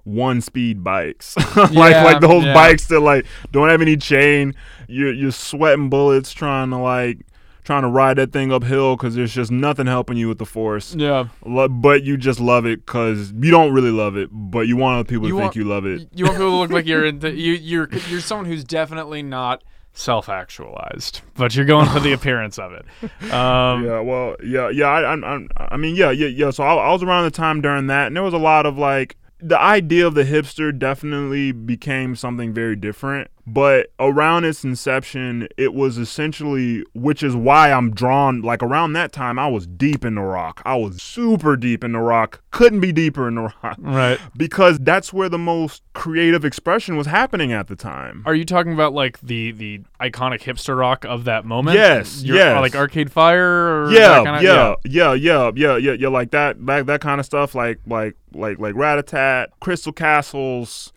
[0.06, 2.54] one speed bikes like Yeah, like those yeah.
[2.54, 4.56] bikes that like don't have any chain
[4.88, 7.26] you're you're sweating bullets trying to like
[7.64, 10.94] trying to ride that thing uphill because there's just nothing helping you with the force
[10.94, 11.30] Yeah.
[11.44, 15.00] Lo- but you just love it because you don't really love it but you want
[15.00, 17.06] other people You to think you love it You want people to look like you're
[17.12, 19.64] into, you you're you're someone who's definitely not
[19.98, 22.86] self-actualized, but you're going for the appearance of it.
[23.32, 24.88] Um, yeah, well, yeah, yeah.
[24.88, 26.50] I, I, I- I mean, yeah, yeah, yeah.
[26.52, 28.78] So I, I was around the time during that, and there was a lot of
[28.78, 33.30] like the idea of the hipster definitely became something very different.
[33.48, 38.42] But around its inception, it was essentially, which is why I'm drawn.
[38.42, 40.62] Like around that time, I was deep in the rock.
[40.66, 42.42] I was super deep in the rock.
[42.52, 43.78] Couldn't be deeper in the rock.
[43.80, 44.20] Right.
[44.36, 48.24] Because that's where the most creative expression was happening at the time.
[48.26, 51.76] Are you talking about like the the iconic hipster rock of that moment?
[51.78, 52.62] Yes, You're- uh, yes.
[52.62, 53.86] Like Arcade Fire.
[53.86, 57.26] Or yeah, kinda, yeah, yeah, yeah, yeah, yeah, yeah, like that, that, that kind of
[57.26, 60.92] stuff, like, like, like, like Ratatat, Crystal Castles,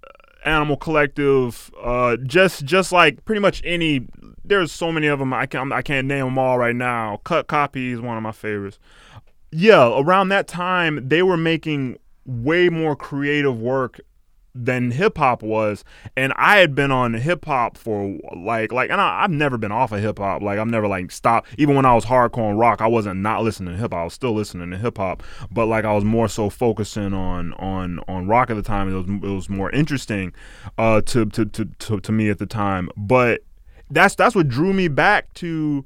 [0.44, 4.06] Animal Collective, uh, just, just like pretty much any.
[4.44, 5.32] There's so many of them.
[5.34, 7.20] I can't, I can't name them all right now.
[7.24, 8.78] Cut Copy is one of my favorites.
[9.50, 14.00] Yeah, around that time, they were making way more creative work
[14.64, 15.84] than hip hop was,
[16.16, 19.72] and I had been on hip hop for like like, and I, I've never been
[19.72, 20.42] off of hip hop.
[20.42, 21.48] Like I've never like stopped.
[21.58, 24.00] Even when I was hardcore and rock, I wasn't not listening to hip hop.
[24.00, 27.52] I was still listening to hip hop, but like I was more so focusing on
[27.54, 28.92] on on rock at the time.
[28.92, 30.32] It was it was more interesting
[30.76, 32.90] uh, to, to to to to me at the time.
[32.96, 33.42] But
[33.90, 35.84] that's that's what drew me back to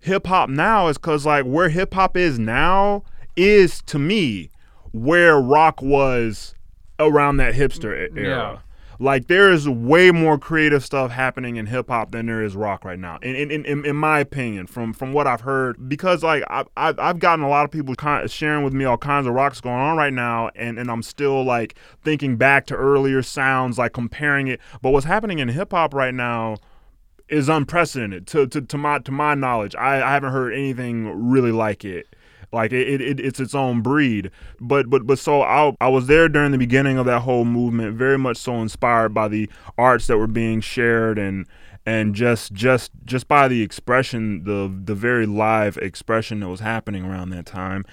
[0.00, 3.02] hip hop now is because like where hip hop is now
[3.36, 4.50] is to me
[4.92, 6.54] where rock was
[6.98, 8.10] around that hipster era.
[8.14, 8.58] Yeah.
[9.00, 12.84] Like there is way more creative stuff happening in hip hop than there is rock
[12.84, 13.18] right now.
[13.22, 16.98] In in, in in my opinion, from from what I've heard, because like I've I've
[16.98, 17.94] I've gotten a lot of people
[18.26, 21.44] sharing with me all kinds of rocks going on right now, and and I'm still
[21.44, 24.60] like thinking back to earlier sounds, like comparing it.
[24.82, 26.56] But what's happening in hip hop right now
[27.28, 29.76] is unprecedented to, to, to my to my knowledge.
[29.76, 32.06] I, I haven't heard anything really like it.
[32.52, 34.30] Like it, it, it's its own breed.
[34.60, 37.96] But but but so I I was there during the beginning of that whole movement,
[37.96, 41.46] very much so inspired by the arts that were being shared and
[41.84, 47.04] and just just just by the expression, the the very live expression that was happening
[47.04, 47.84] around that time.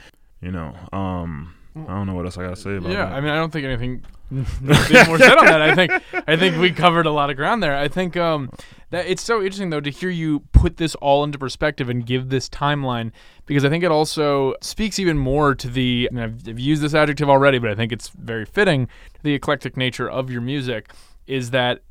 [0.41, 2.93] You know, um I don't know what else I gotta say about that.
[2.93, 3.13] Yeah, that.
[3.13, 5.61] I mean, I don't think anything needs to be more said on that.
[5.61, 5.91] I think
[6.27, 7.75] I think we covered a lot of ground there.
[7.75, 8.49] I think um,
[8.91, 12.29] that it's so interesting though to hear you put this all into perspective and give
[12.29, 13.11] this timeline
[13.45, 16.07] because I think it also speaks even more to the.
[16.09, 19.33] And I've, I've used this adjective already, but I think it's very fitting to the
[19.33, 20.93] eclectic nature of your music.
[21.27, 21.81] Is that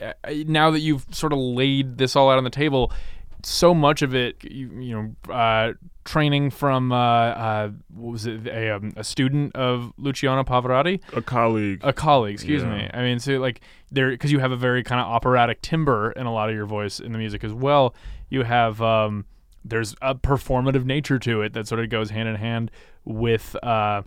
[0.00, 0.12] uh,
[0.46, 2.92] now that you've sort of laid this all out on the table,
[3.44, 4.94] so much of it, you, you
[5.26, 5.72] know, uh,
[6.04, 11.22] training from uh, uh, what was it, a, um, a student of Luciano Pavarotti, a
[11.22, 11.80] colleague.
[11.82, 12.74] a colleague, excuse Yeah.
[12.76, 12.90] me.
[12.92, 16.26] I mean, so like there, because you have a very kind of operatic timbre in
[16.26, 17.94] a lot of your voice in the music as well.
[18.30, 19.26] You have um,
[19.64, 22.70] there's a performative nature to it that sort of goes hand in hand
[23.04, 24.02] with uh,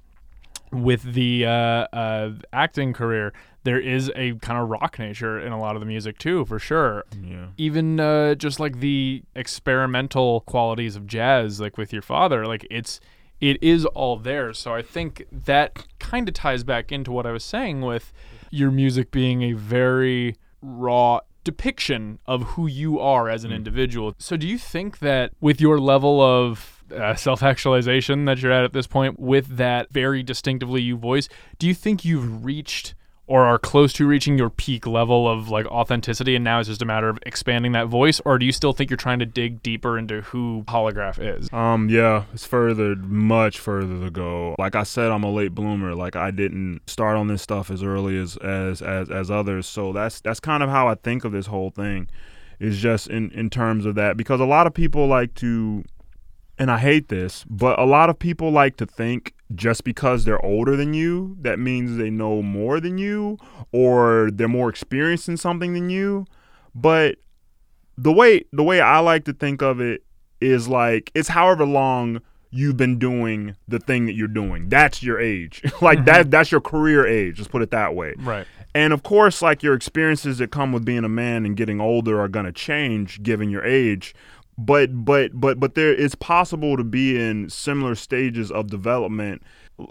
[0.71, 3.34] with the uh, uh, acting career.
[3.65, 6.60] There is a kind of rock nature in a lot of the music too, for
[6.60, 7.47] sure yeah.
[7.58, 12.99] even uh, just like the experimental qualities of jazz, like with your father, like it's
[13.41, 14.54] it is all there.
[14.54, 18.13] So I think that kind of ties back into what I was saying with
[18.49, 24.15] your music being a very raw depiction of who you are as an individual.
[24.17, 28.73] So do you think that with your level of uh, self-actualization that you're at at
[28.73, 31.28] this point with that very distinctively you voice,
[31.60, 32.95] do you think you've reached
[33.27, 36.81] or are close to reaching your peak level of like authenticity and now it's just
[36.81, 39.63] a matter of expanding that voice or do you still think you're trying to dig
[39.63, 44.55] deeper into who holograph is Um, yeah, it's further, much further to go.
[44.59, 45.95] Like I said, I'm a late bloomer.
[45.95, 49.67] Like I didn't start on this stuff as early as as as, as others.
[49.67, 52.07] So that's that's kind of how I think of this whole thing.
[52.59, 55.83] Is just in in terms of that because a lot of people like to,
[56.57, 60.43] and I hate this, but a lot of people like to think just because they're
[60.43, 63.37] older than you, that means they know more than you
[63.71, 66.25] or they're more experienced in something than you.
[66.73, 67.17] But
[67.97, 70.03] the way the way I like to think of it
[70.41, 74.69] is like it's however long you've been doing the thing that you're doing.
[74.69, 75.61] That's your age.
[75.81, 76.29] like that mm-hmm.
[76.29, 77.37] that's your career age.
[77.37, 78.13] Let's put it that way.
[78.17, 81.79] right And of course, like your experiences that come with being a man and getting
[81.79, 84.15] older are gonna change given your age.
[84.57, 89.43] But but but but there it's possible to be in similar stages of development.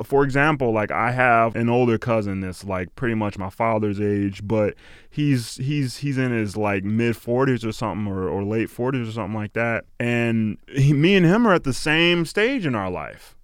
[0.03, 4.41] For example, like I have an older cousin that's like pretty much my father's age,
[4.47, 4.75] but
[5.11, 9.13] he's he's he's in his like mid 40s or something or, or late 40s or
[9.13, 9.85] something like that.
[10.01, 13.37] And he, me and him are at the same stage in our life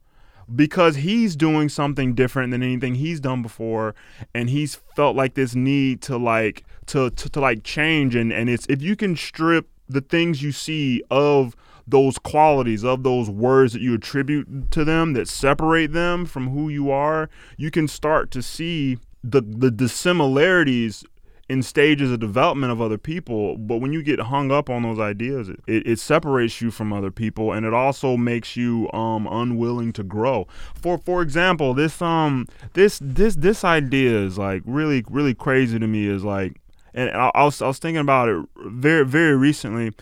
[0.55, 3.95] because he's doing something different than anything he's done before
[4.35, 8.51] and he's felt like this need to like to to, to like change and and
[8.51, 13.73] it's if you can strip the things you see of those qualities of those words
[13.73, 18.31] that you attribute to them that separate them from who you are you can start
[18.31, 21.05] to see the the, the similarities
[21.51, 23.59] in stages of development of other people.
[23.59, 27.11] But when you get hung up on those ideas it, it separates you from other
[27.11, 30.47] people and it also makes you um unwilling to grow.
[30.81, 35.87] For for example this um this this this idea is like really really crazy to
[35.89, 36.60] me is like
[36.95, 39.93] and I, I was I was thinking about it very very recently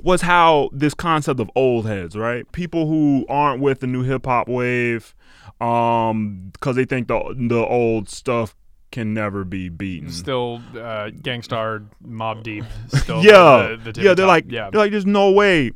[0.00, 2.50] was how this concept of old heads, right?
[2.52, 5.14] People who aren't with the new hip hop wave,
[5.60, 8.54] um, because they think the the old stuff
[8.92, 10.10] can never be beaten.
[10.10, 12.64] Still, uh, Gangstar, Mobb Deep.
[12.88, 14.14] Still yeah, the, the yeah.
[14.14, 14.28] They're top.
[14.28, 14.70] like, yeah.
[14.70, 15.72] they're like, there's no way,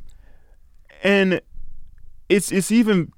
[1.03, 1.41] and
[2.29, 3.11] it's it's even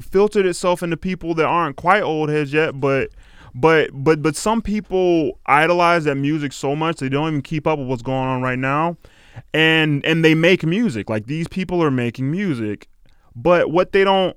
[0.00, 3.10] filtered itself into people that aren't quite old heads yet, but.
[3.54, 7.78] But but but some people idolize that music so much they don't even keep up
[7.78, 8.96] with what's going on right now,
[9.52, 11.08] and and they make music.
[11.08, 12.88] Like these people are making music,
[13.36, 14.36] but what they don't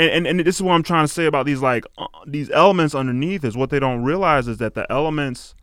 [0.00, 2.50] and, and, and this is what I'm trying to say about these like uh, these
[2.50, 5.54] elements underneath is what they don't realize is that the elements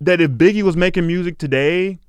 [0.00, 2.00] that if Biggie was making music today,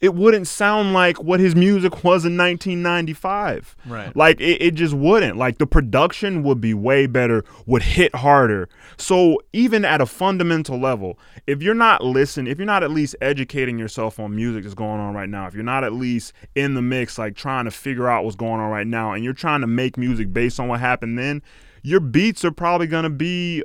[0.00, 3.76] it wouldn't sound like what his music was in 1995.
[3.86, 4.14] Right.
[4.14, 5.36] Like it, it just wouldn't.
[5.38, 8.68] Like the production would be way better, would hit harder.
[8.98, 13.16] So even at a fundamental level, if you're not listening, if you're not at least
[13.22, 16.74] educating yourself on music that's going on right now, if you're not at least in
[16.74, 19.62] the mix, like trying to figure out what's going on right now, and you're trying
[19.62, 21.42] to make music based on what happened then,
[21.82, 23.62] your beats are probably gonna be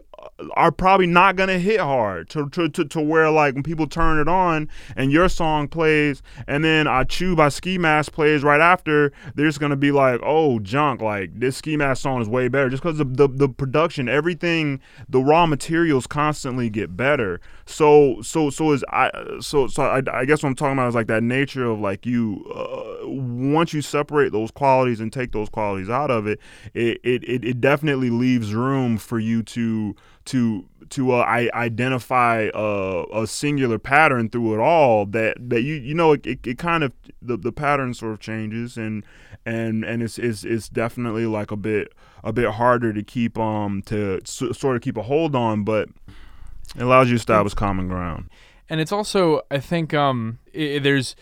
[0.55, 4.19] are probably not gonna hit hard to, to, to, to where like when people turn
[4.19, 8.61] it on and your song plays and then I Chew by Ski Mask plays right
[8.61, 12.47] after, they're just gonna be like, oh junk, like this Ski Mask song is way
[12.47, 17.39] better just because the, the the production, everything, the raw materials constantly get better.
[17.65, 20.95] So so so is I so so I, I guess what I'm talking about is
[20.95, 25.49] like that nature of like you uh, once you separate those qualities and take those
[25.49, 26.39] qualities out of it,
[26.74, 29.95] it it, it, it definitely leaves room for you to
[30.26, 35.76] to to uh, I identify a, a singular pattern through it all that that you
[35.76, 36.91] you know it, it, it, kind of
[37.22, 39.05] the, the pattern sort of changes and
[39.45, 41.93] and and it's, it's it's definitely like a bit
[42.24, 45.89] a bit harder to keep um to s- sort of keep a hold on but
[46.76, 48.30] it allows you to establish common ground.
[48.69, 51.15] And it's also I think um i there's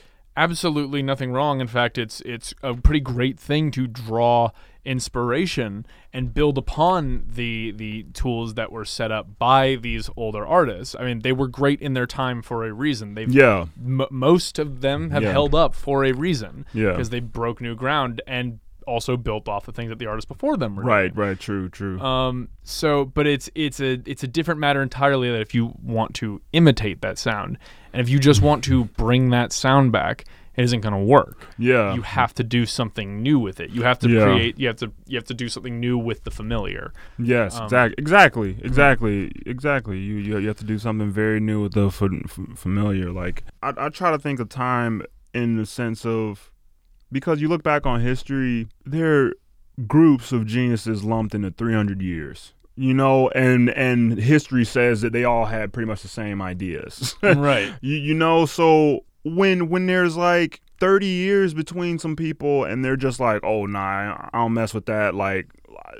[0.44, 4.50] absolutely nothing wrong in fact it's it's a pretty great thing to draw
[4.86, 10.96] inspiration and build upon the the tools that were set up by these older artists.
[11.00, 13.14] I mean, they were great in their time for a reason.
[13.16, 15.32] They've yeah, m- most of them have Yeah.
[15.32, 16.66] held up for a reason.
[16.74, 16.92] Yeah.
[16.92, 20.58] because they broke new ground and also built off the things that the artists before
[20.58, 21.28] them were right doing.
[21.28, 22.50] right true true Um.
[22.64, 25.30] So, but it's it's a it's a different matter entirely.
[25.32, 27.58] That if you want to imitate that sound,
[27.94, 30.26] and if you just want to bring that sound back,
[30.56, 31.48] it isn't going to work.
[31.58, 33.70] yeah You have to do something new with it.
[33.70, 34.24] You have to Yeah.
[34.26, 34.60] create.
[34.60, 36.92] You have to you have to do something new with the familiar.
[37.18, 39.98] Yes, Um, exactly, exactly, exactly, exactly.
[40.00, 43.12] You, you you have to do something very new with the f- f- familiar.
[43.12, 45.02] Like I, I try to think of time
[45.34, 46.52] in the sense of
[47.12, 49.34] because you look back on history, there are
[49.88, 52.54] groups of geniuses lumped into 300 years.
[52.82, 57.14] You know, and and history says that they all had pretty much the same ideas.
[57.22, 57.74] right.
[57.82, 62.96] You you know, so when when there's like 30 years between some people and they're
[62.96, 65.48] just like, "Oh, nah, I don't mess with that." Like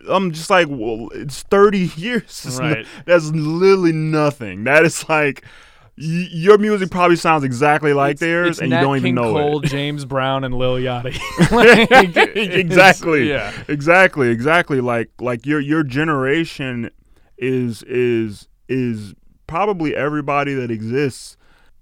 [0.10, 2.86] I'm just like, "Well, it's 30 years." It's Right.
[3.06, 4.64] that's literally nothing.
[4.64, 5.44] That is like
[6.00, 9.08] y- your music probably sounds exactly like It's- theirs it's and Nat you don't even
[9.10, 9.68] King know Cole, it.
[9.70, 11.20] James Brown, and Lil Yachty.
[11.52, 11.90] Like,
[12.36, 13.30] exactly.
[13.30, 13.52] Yeah.
[13.68, 14.30] Exactly.
[14.30, 14.82] Exactly.
[14.82, 16.90] Like like your your generation
[17.38, 19.14] is is is
[19.48, 21.38] probably everybody that exists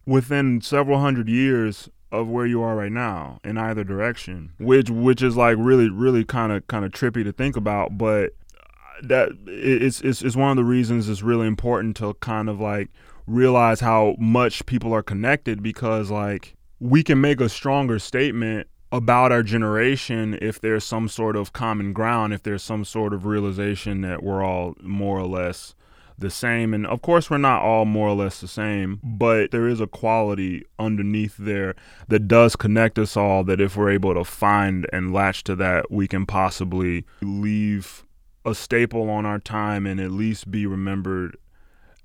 [0.05, 5.21] within several hundred years of where you are right now in either direction which which
[5.21, 9.29] is like really really kind of kind of trippy to think about but uh, that
[9.47, 12.87] it's, it's it's one of the reasons it's really important to kind of like
[13.27, 19.33] realize how much people are connected because like we can make a stronger statement about
[19.33, 24.01] our generation if there's some sort of common ground if there's some sort of realization
[24.01, 25.75] that we're all more or less
[26.19, 26.73] the same.
[26.73, 29.87] And of course we're not all more or less the same but there is a
[29.87, 31.75] quality underneath there
[32.07, 35.91] that does connect us all that if we're able to find and latch to that
[35.91, 38.05] we can possibly leave
[38.45, 41.35] a staple on our time and at least be remembered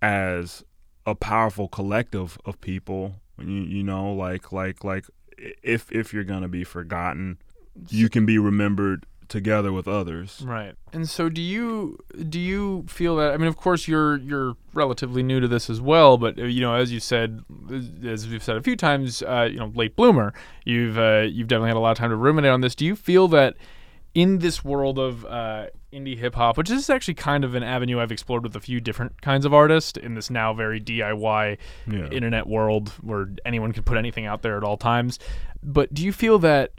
[0.03, 0.65] as
[1.07, 5.07] a powerful collective of people you, you know like like like
[5.63, 7.39] if if you're gonna be forgotten
[7.89, 10.75] you can be remembered together with others Right.
[10.93, 11.99] And so do you
[12.29, 15.81] do you feel that I mean of course you're you're relatively new to this as
[15.81, 17.41] well but uh, you know as you said
[18.05, 20.35] as we've said a few times uh, you know late bloomer
[20.67, 22.95] you've uh, you've definitely had a lot of time to ruminate on this do you
[22.95, 23.57] feel that
[24.15, 28.01] in this world of uh, indie hip hop which is actually kind of an avenue
[28.01, 32.09] I've explored with a few different kinds of artists in this now very DIY yeah
[32.09, 35.19] internet world where anyone can put anything out there at all times.
[35.63, 36.73] But do you feel that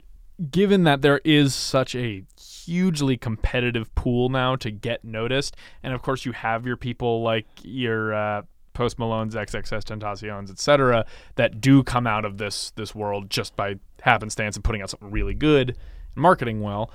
[0.50, 2.24] given that there is such a
[2.64, 7.46] hugely competitive pool now to get noticed, and of course you have your people like
[7.62, 11.06] your uh, Post Malone's, XXXTentacion's, etc.,
[11.36, 15.10] that do come out of this this world just by happenstance and putting out something
[15.10, 16.90] really good, and marketing well.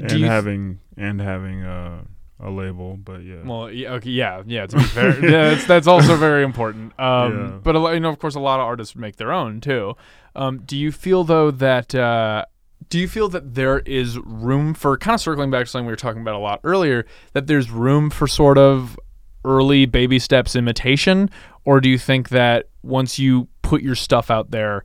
[0.00, 2.04] And th- having and having a
[2.42, 3.42] a label, but yeah.
[3.44, 4.66] well, yeah, okay, yeah, yeah.
[4.66, 6.92] To be fair, yeah, that's, that's also very important.
[6.98, 7.58] Um, Yeah.
[7.62, 9.94] But a lot, you know, of course, a lot of artists make their own too.
[10.34, 12.44] Um, do you feel though that uh,
[12.88, 15.92] do you feel that there is room for kind of circling back to something we
[15.92, 18.98] were talking about a lot earlier that there's room for sort of
[19.44, 21.28] early baby steps imitation,
[21.64, 24.84] or do you think that once you put your stuff out there?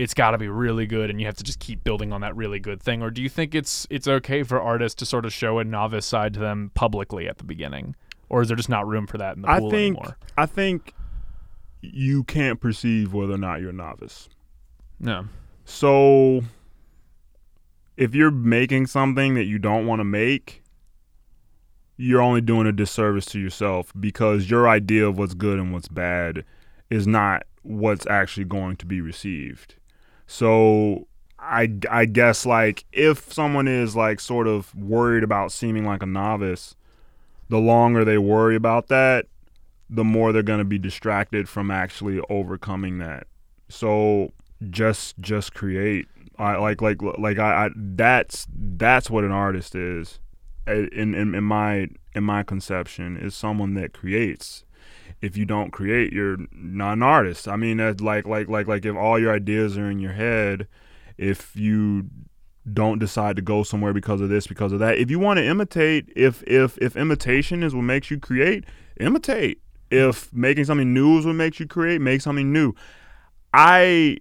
[0.00, 2.34] It's got to be really good, and you have to just keep building on that
[2.34, 3.02] really good thing.
[3.02, 6.06] Or do you think it's it's okay for artists to sort of show a novice
[6.06, 7.94] side to them publicly at the beginning,
[8.30, 10.16] or is there just not room for that in the I pool think anymore?
[10.38, 10.94] I think
[11.82, 14.30] you can't perceive whether or not you're a novice.
[14.98, 15.26] No.
[15.66, 16.42] So
[17.98, 20.62] if you're making something that you don't want to make,
[21.98, 25.88] you're only doing a disservice to yourself because your idea of what's good and what's
[25.88, 26.44] bad
[26.88, 29.74] is not what's actually going to be received.
[30.32, 31.08] So
[31.40, 36.06] I I guess like if someone is like sort of worried about seeming like a
[36.06, 36.76] novice,
[37.48, 39.26] the longer they worry about that,
[39.90, 43.26] the more they're going to be distracted from actually overcoming that.
[43.68, 44.32] So
[44.70, 46.06] just just create.
[46.38, 50.20] I like like like I, I that's that's what an artist is.
[50.68, 54.64] In, in in my in my conception is someone that creates.
[55.20, 57.46] If you don't create, you're not an artist.
[57.46, 60.66] I mean, like like like like if all your ideas are in your head,
[61.18, 62.08] if you
[62.72, 65.44] don't decide to go somewhere because of this because of that if you want to
[65.44, 68.64] imitate if if if imitation is what makes you create
[69.00, 69.60] imitate
[69.90, 72.74] if making something new is what makes you create make something new
[73.54, 74.16] i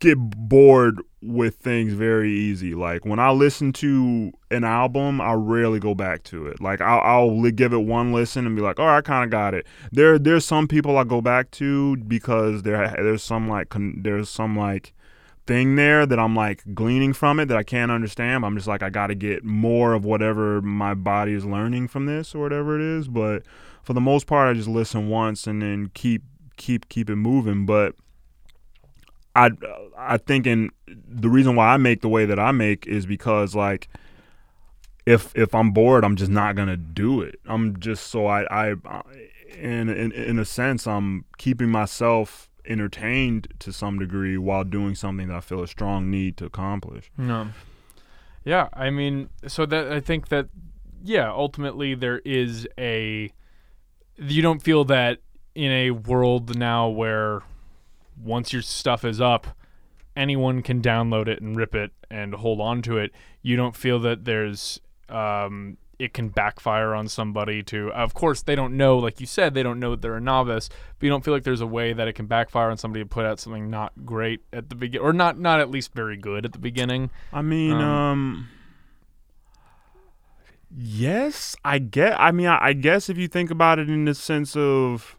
[0.00, 5.80] get bored with things very easy like when i listen to an album i rarely
[5.80, 8.86] go back to it like i'll, I'll give it one listen and be like oh
[8.86, 12.94] i kind of got it there there's some people i go back to because there
[12.96, 14.94] there's some like con- there's some like
[15.48, 18.44] thing there that I'm like gleaning from it that I can't understand.
[18.44, 22.04] I'm just like I got to get more of whatever my body is learning from
[22.04, 23.08] this or whatever it is.
[23.08, 23.44] But
[23.82, 26.22] for the most part, I just listen once and then keep
[26.58, 27.64] keep keep it moving.
[27.64, 27.94] But
[29.38, 29.50] I
[29.96, 33.54] I think in the reason why I make the way that I make is because
[33.54, 33.88] like
[35.06, 37.40] if if I'm bored, I'm just not gonna do it.
[37.46, 38.74] I'm just so I I
[39.56, 45.28] in in in a sense I'm keeping myself entertained to some degree while doing something
[45.28, 47.10] that I feel a strong need to accomplish.
[47.16, 47.48] No.
[48.44, 50.48] Yeah, I mean, so that I think that
[51.02, 53.32] yeah, ultimately there is a
[54.16, 55.18] you don't feel that
[55.54, 57.42] in a world now where
[58.22, 59.46] once your stuff is up,
[60.16, 63.12] anyone can download it and rip it and hold on to it.
[63.42, 68.54] You don't feel that there's um it can backfire on somebody to of course they
[68.54, 71.24] don't know like you said they don't know that they're a novice but you don't
[71.24, 73.68] feel like there's a way that it can backfire on somebody to put out something
[73.70, 77.10] not great at the begin or not not at least very good at the beginning
[77.32, 78.48] I mean, Um, um,
[80.76, 82.18] yes, I get.
[82.20, 85.16] I mean, I, I guess if you think about it in the sense of,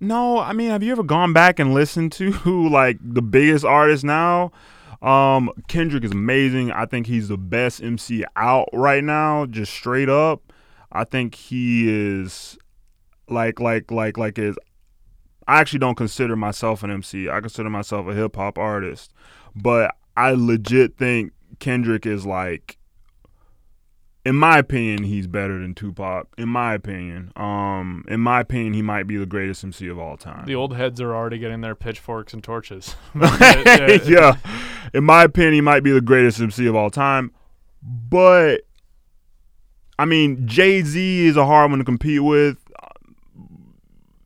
[0.00, 2.32] no, I mean, have you ever gone back and listened to
[2.68, 4.52] like the biggest artists now?
[5.02, 6.72] Um, Kendrick is amazing.
[6.72, 10.52] I think he's the best MC out right now, just straight up.
[10.92, 12.56] I think he is
[13.28, 14.56] like like like like is
[15.48, 17.28] I actually don't consider myself an MC.
[17.28, 19.12] I consider myself a hip hop artist.
[19.54, 22.78] But I legit think Kendrick is like
[24.26, 26.26] in my opinion, he's better than Tupac.
[26.36, 30.16] In my opinion, um, in my opinion, he might be the greatest MC of all
[30.16, 30.46] time.
[30.46, 32.96] The old heads are already getting their pitchforks and torches.
[33.14, 34.36] yeah.
[34.92, 37.30] In my opinion, he might be the greatest MC of all time.
[37.80, 38.62] But
[39.96, 42.58] I mean, Jay Z is a hard one to compete with.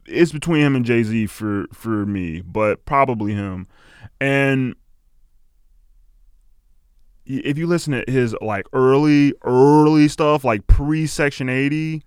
[0.07, 3.69] It's between him and Jay Z for for me, but probably him.
[4.19, 4.77] And
[7.39, 12.03] if you listen to his like early early stuff, like pre Section Eighty,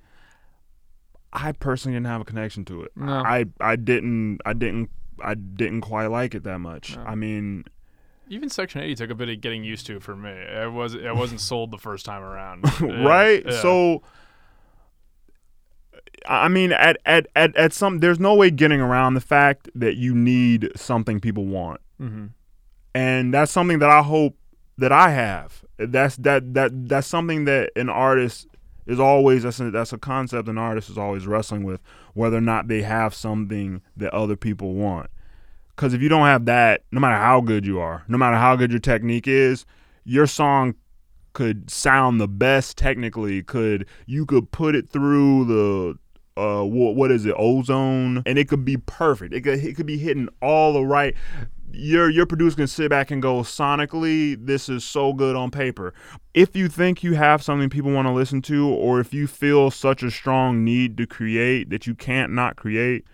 [1.31, 2.91] I personally didn't have a connection to it.
[2.95, 3.11] No.
[3.23, 4.89] I I didn't I didn't
[5.23, 6.95] I didn't quite like it that much.
[6.95, 7.03] No.
[7.03, 7.65] I mean,
[8.29, 10.31] Even Section 80 took a bit of getting used to for me.
[10.31, 12.65] I was I wasn't sold the first time around.
[12.81, 13.43] Yeah, right?
[13.45, 13.61] yeah.
[13.61, 14.01] So
[16.25, 19.95] I mean at, at at at some there's no way getting around the fact that
[19.97, 21.81] you need something people want.
[22.01, 22.29] Mhm.
[22.95, 24.35] And that's something that I hope
[24.77, 25.63] that I have.
[25.77, 28.47] That's that that that's something that an artist
[28.85, 31.81] is always that's a, that's a concept an artist is always wrestling with
[32.13, 35.09] whether or not they have something that other people want.
[35.75, 38.55] Cuz if you don't have that, no matter how good you are, no matter how
[38.55, 39.65] good your technique is,
[40.03, 40.75] your song
[41.33, 45.97] could sound the best technically, could you could put it through the
[46.35, 49.85] uh what, what is it ozone and it could be perfect it could it could
[49.85, 51.15] be hitting all the right
[51.73, 55.93] your your producer can sit back and go sonically this is so good on paper
[56.33, 59.71] if you think you have something people want to listen to or if you feel
[59.71, 63.05] such a strong need to create that you can't not create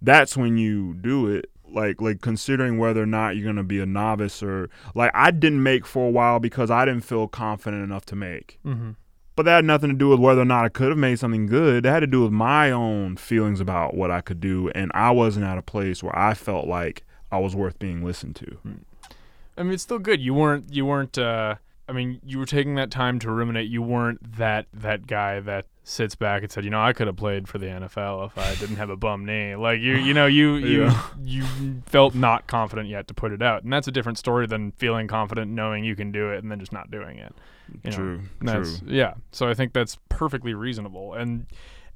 [0.00, 3.86] that's when you do it like like considering whether or not you're gonna be a
[3.86, 8.04] novice or like I didn't make for a while because I didn't feel confident enough
[8.06, 8.58] to make.
[8.64, 8.92] Mm-hmm.
[9.36, 11.46] But that had nothing to do with whether or not I could have made something
[11.46, 11.84] good.
[11.84, 15.12] that had to do with my own feelings about what I could do, and I
[15.12, 18.58] wasn't at a place where I felt like I was worth being listened to.
[19.56, 20.20] I mean, it's still good.
[20.20, 20.72] You weren't.
[20.72, 21.18] You weren't.
[21.18, 21.56] Uh,
[21.88, 23.68] I mean, you were taking that time to ruminate.
[23.68, 27.16] You weren't that that guy that sits back and said, you know, I could have
[27.16, 29.56] played for the NFL if I didn't have a bum knee.
[29.56, 31.02] Like you, you know, you you Yeah.
[31.24, 31.44] you
[31.86, 35.08] felt not confident yet to put it out, and that's a different story than feeling
[35.08, 37.34] confident, knowing you can do it, and then just not doing it.
[37.84, 38.88] You know, true, That's true.
[38.90, 39.14] yeah.
[39.32, 41.46] So I think that's perfectly reasonable, and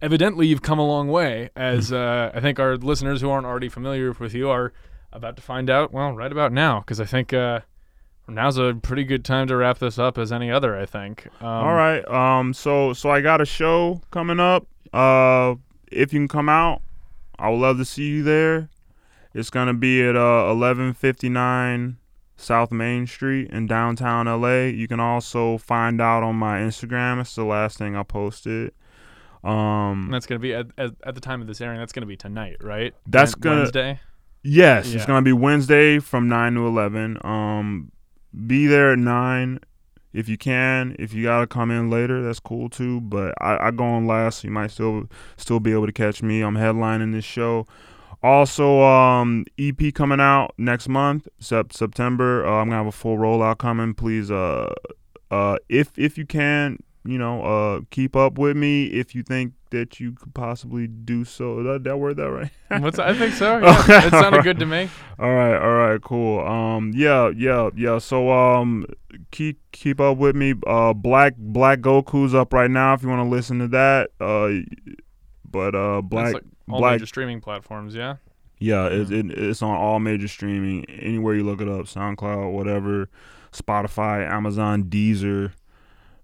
[0.00, 1.50] evidently you've come a long way.
[1.54, 1.94] As Hmm.
[1.96, 4.72] uh, I think our listeners who aren't already familiar with you are
[5.12, 5.92] about to find out.
[5.92, 7.60] Well, right about now, because I think uh,
[8.28, 10.76] now's a pretty good time to wrap this up as any other.
[10.76, 11.28] I think.
[11.40, 12.06] Um, All right.
[12.08, 12.52] Um.
[12.54, 14.66] So so I got a show coming up.
[14.92, 15.54] Uh,
[15.90, 16.82] if you can come out,
[17.38, 18.68] I would love to see you there.
[19.34, 21.96] It's gonna be at uh 1159
[22.36, 24.64] South Main Street in downtown LA.
[24.64, 27.20] You can also find out on my Instagram.
[27.20, 28.72] It's the last thing I posted.
[29.44, 30.04] Um.
[30.04, 31.78] And that's gonna be at, at, at the time of this airing.
[31.78, 32.94] That's gonna be tonight, right?
[33.06, 34.00] That's gonna- Wednesday.
[34.43, 34.97] Yes, Yeah.
[34.97, 37.18] it's gonna be Wednesday from nine to eleven.
[37.24, 37.93] Um,
[38.47, 39.61] be there at nine
[40.12, 40.97] if you can.
[40.99, 43.01] If you gotta come in later, that's cool too.
[43.01, 46.22] But I, I go on last, so you might still still be able to catch
[46.22, 46.40] me.
[46.43, 47.66] I'm headlining this show.
[48.22, 52.47] Also, um, EP coming out next month, sep- September.
[52.47, 53.95] Uh, I'm gonna have a full rollout coming.
[53.95, 54.72] Please, uh,
[55.30, 58.84] uh, if if you can, you know, uh, keep up with me.
[58.86, 62.50] If you think that you could possibly do so, that that word that right?
[62.82, 63.59] What's I think so.
[63.62, 64.88] Yeah, it sounded good to me.
[65.18, 66.40] All right, all right, cool.
[66.46, 67.98] Um, yeah, yeah, yeah.
[67.98, 68.86] So, um,
[69.30, 70.55] keep keep up with me.
[70.66, 72.94] Uh, Black Black Goku's up right now.
[72.94, 74.11] If you want to listen to that.
[74.20, 74.64] Uh,
[75.50, 77.94] but uh, Black like all Black- major streaming platforms.
[77.94, 78.16] Yeah.
[78.59, 80.84] yeah, it, it, it's on all major streaming.
[80.86, 83.09] Anywhere you look it up, SoundCloud, whatever,
[83.53, 85.53] Spotify, Amazon, Deezer.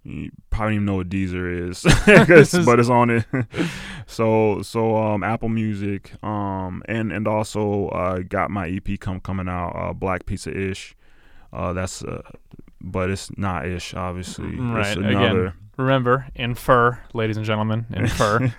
[0.05, 1.83] You probably don't even know what Deezer is,
[2.65, 3.25] but it's on it.
[4.07, 9.49] so so um Apple Music um and and also uh got my EP come coming
[9.49, 10.95] out uh Black Pizza Ish.
[11.53, 12.23] Uh that's uh
[12.81, 14.55] but it's not ish obviously.
[14.57, 15.53] Right, It's again.
[15.77, 18.53] Remember, infer, ladies and gentlemen, infer.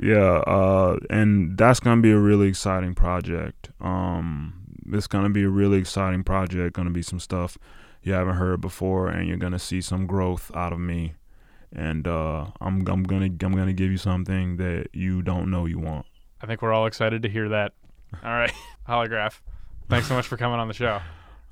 [0.00, 3.70] yeah, uh, and that's gonna be a really exciting project.
[3.80, 4.54] Um,
[4.92, 6.76] it's gonna be a really exciting project.
[6.76, 7.58] Gonna be some stuff
[8.04, 11.14] you haven't heard before, and you're gonna see some growth out of me.
[11.74, 15.78] And uh, I'm I'm gonna I'm gonna give you something that you don't know you
[15.78, 16.06] want.
[16.40, 17.72] I think we're all excited to hear that.
[18.22, 18.52] All right,
[18.88, 19.40] holograph.
[19.88, 21.00] Thanks so much for coming on the show.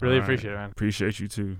[0.00, 0.22] Really right.
[0.22, 0.70] appreciate it, man.
[0.70, 1.57] Appreciate you too.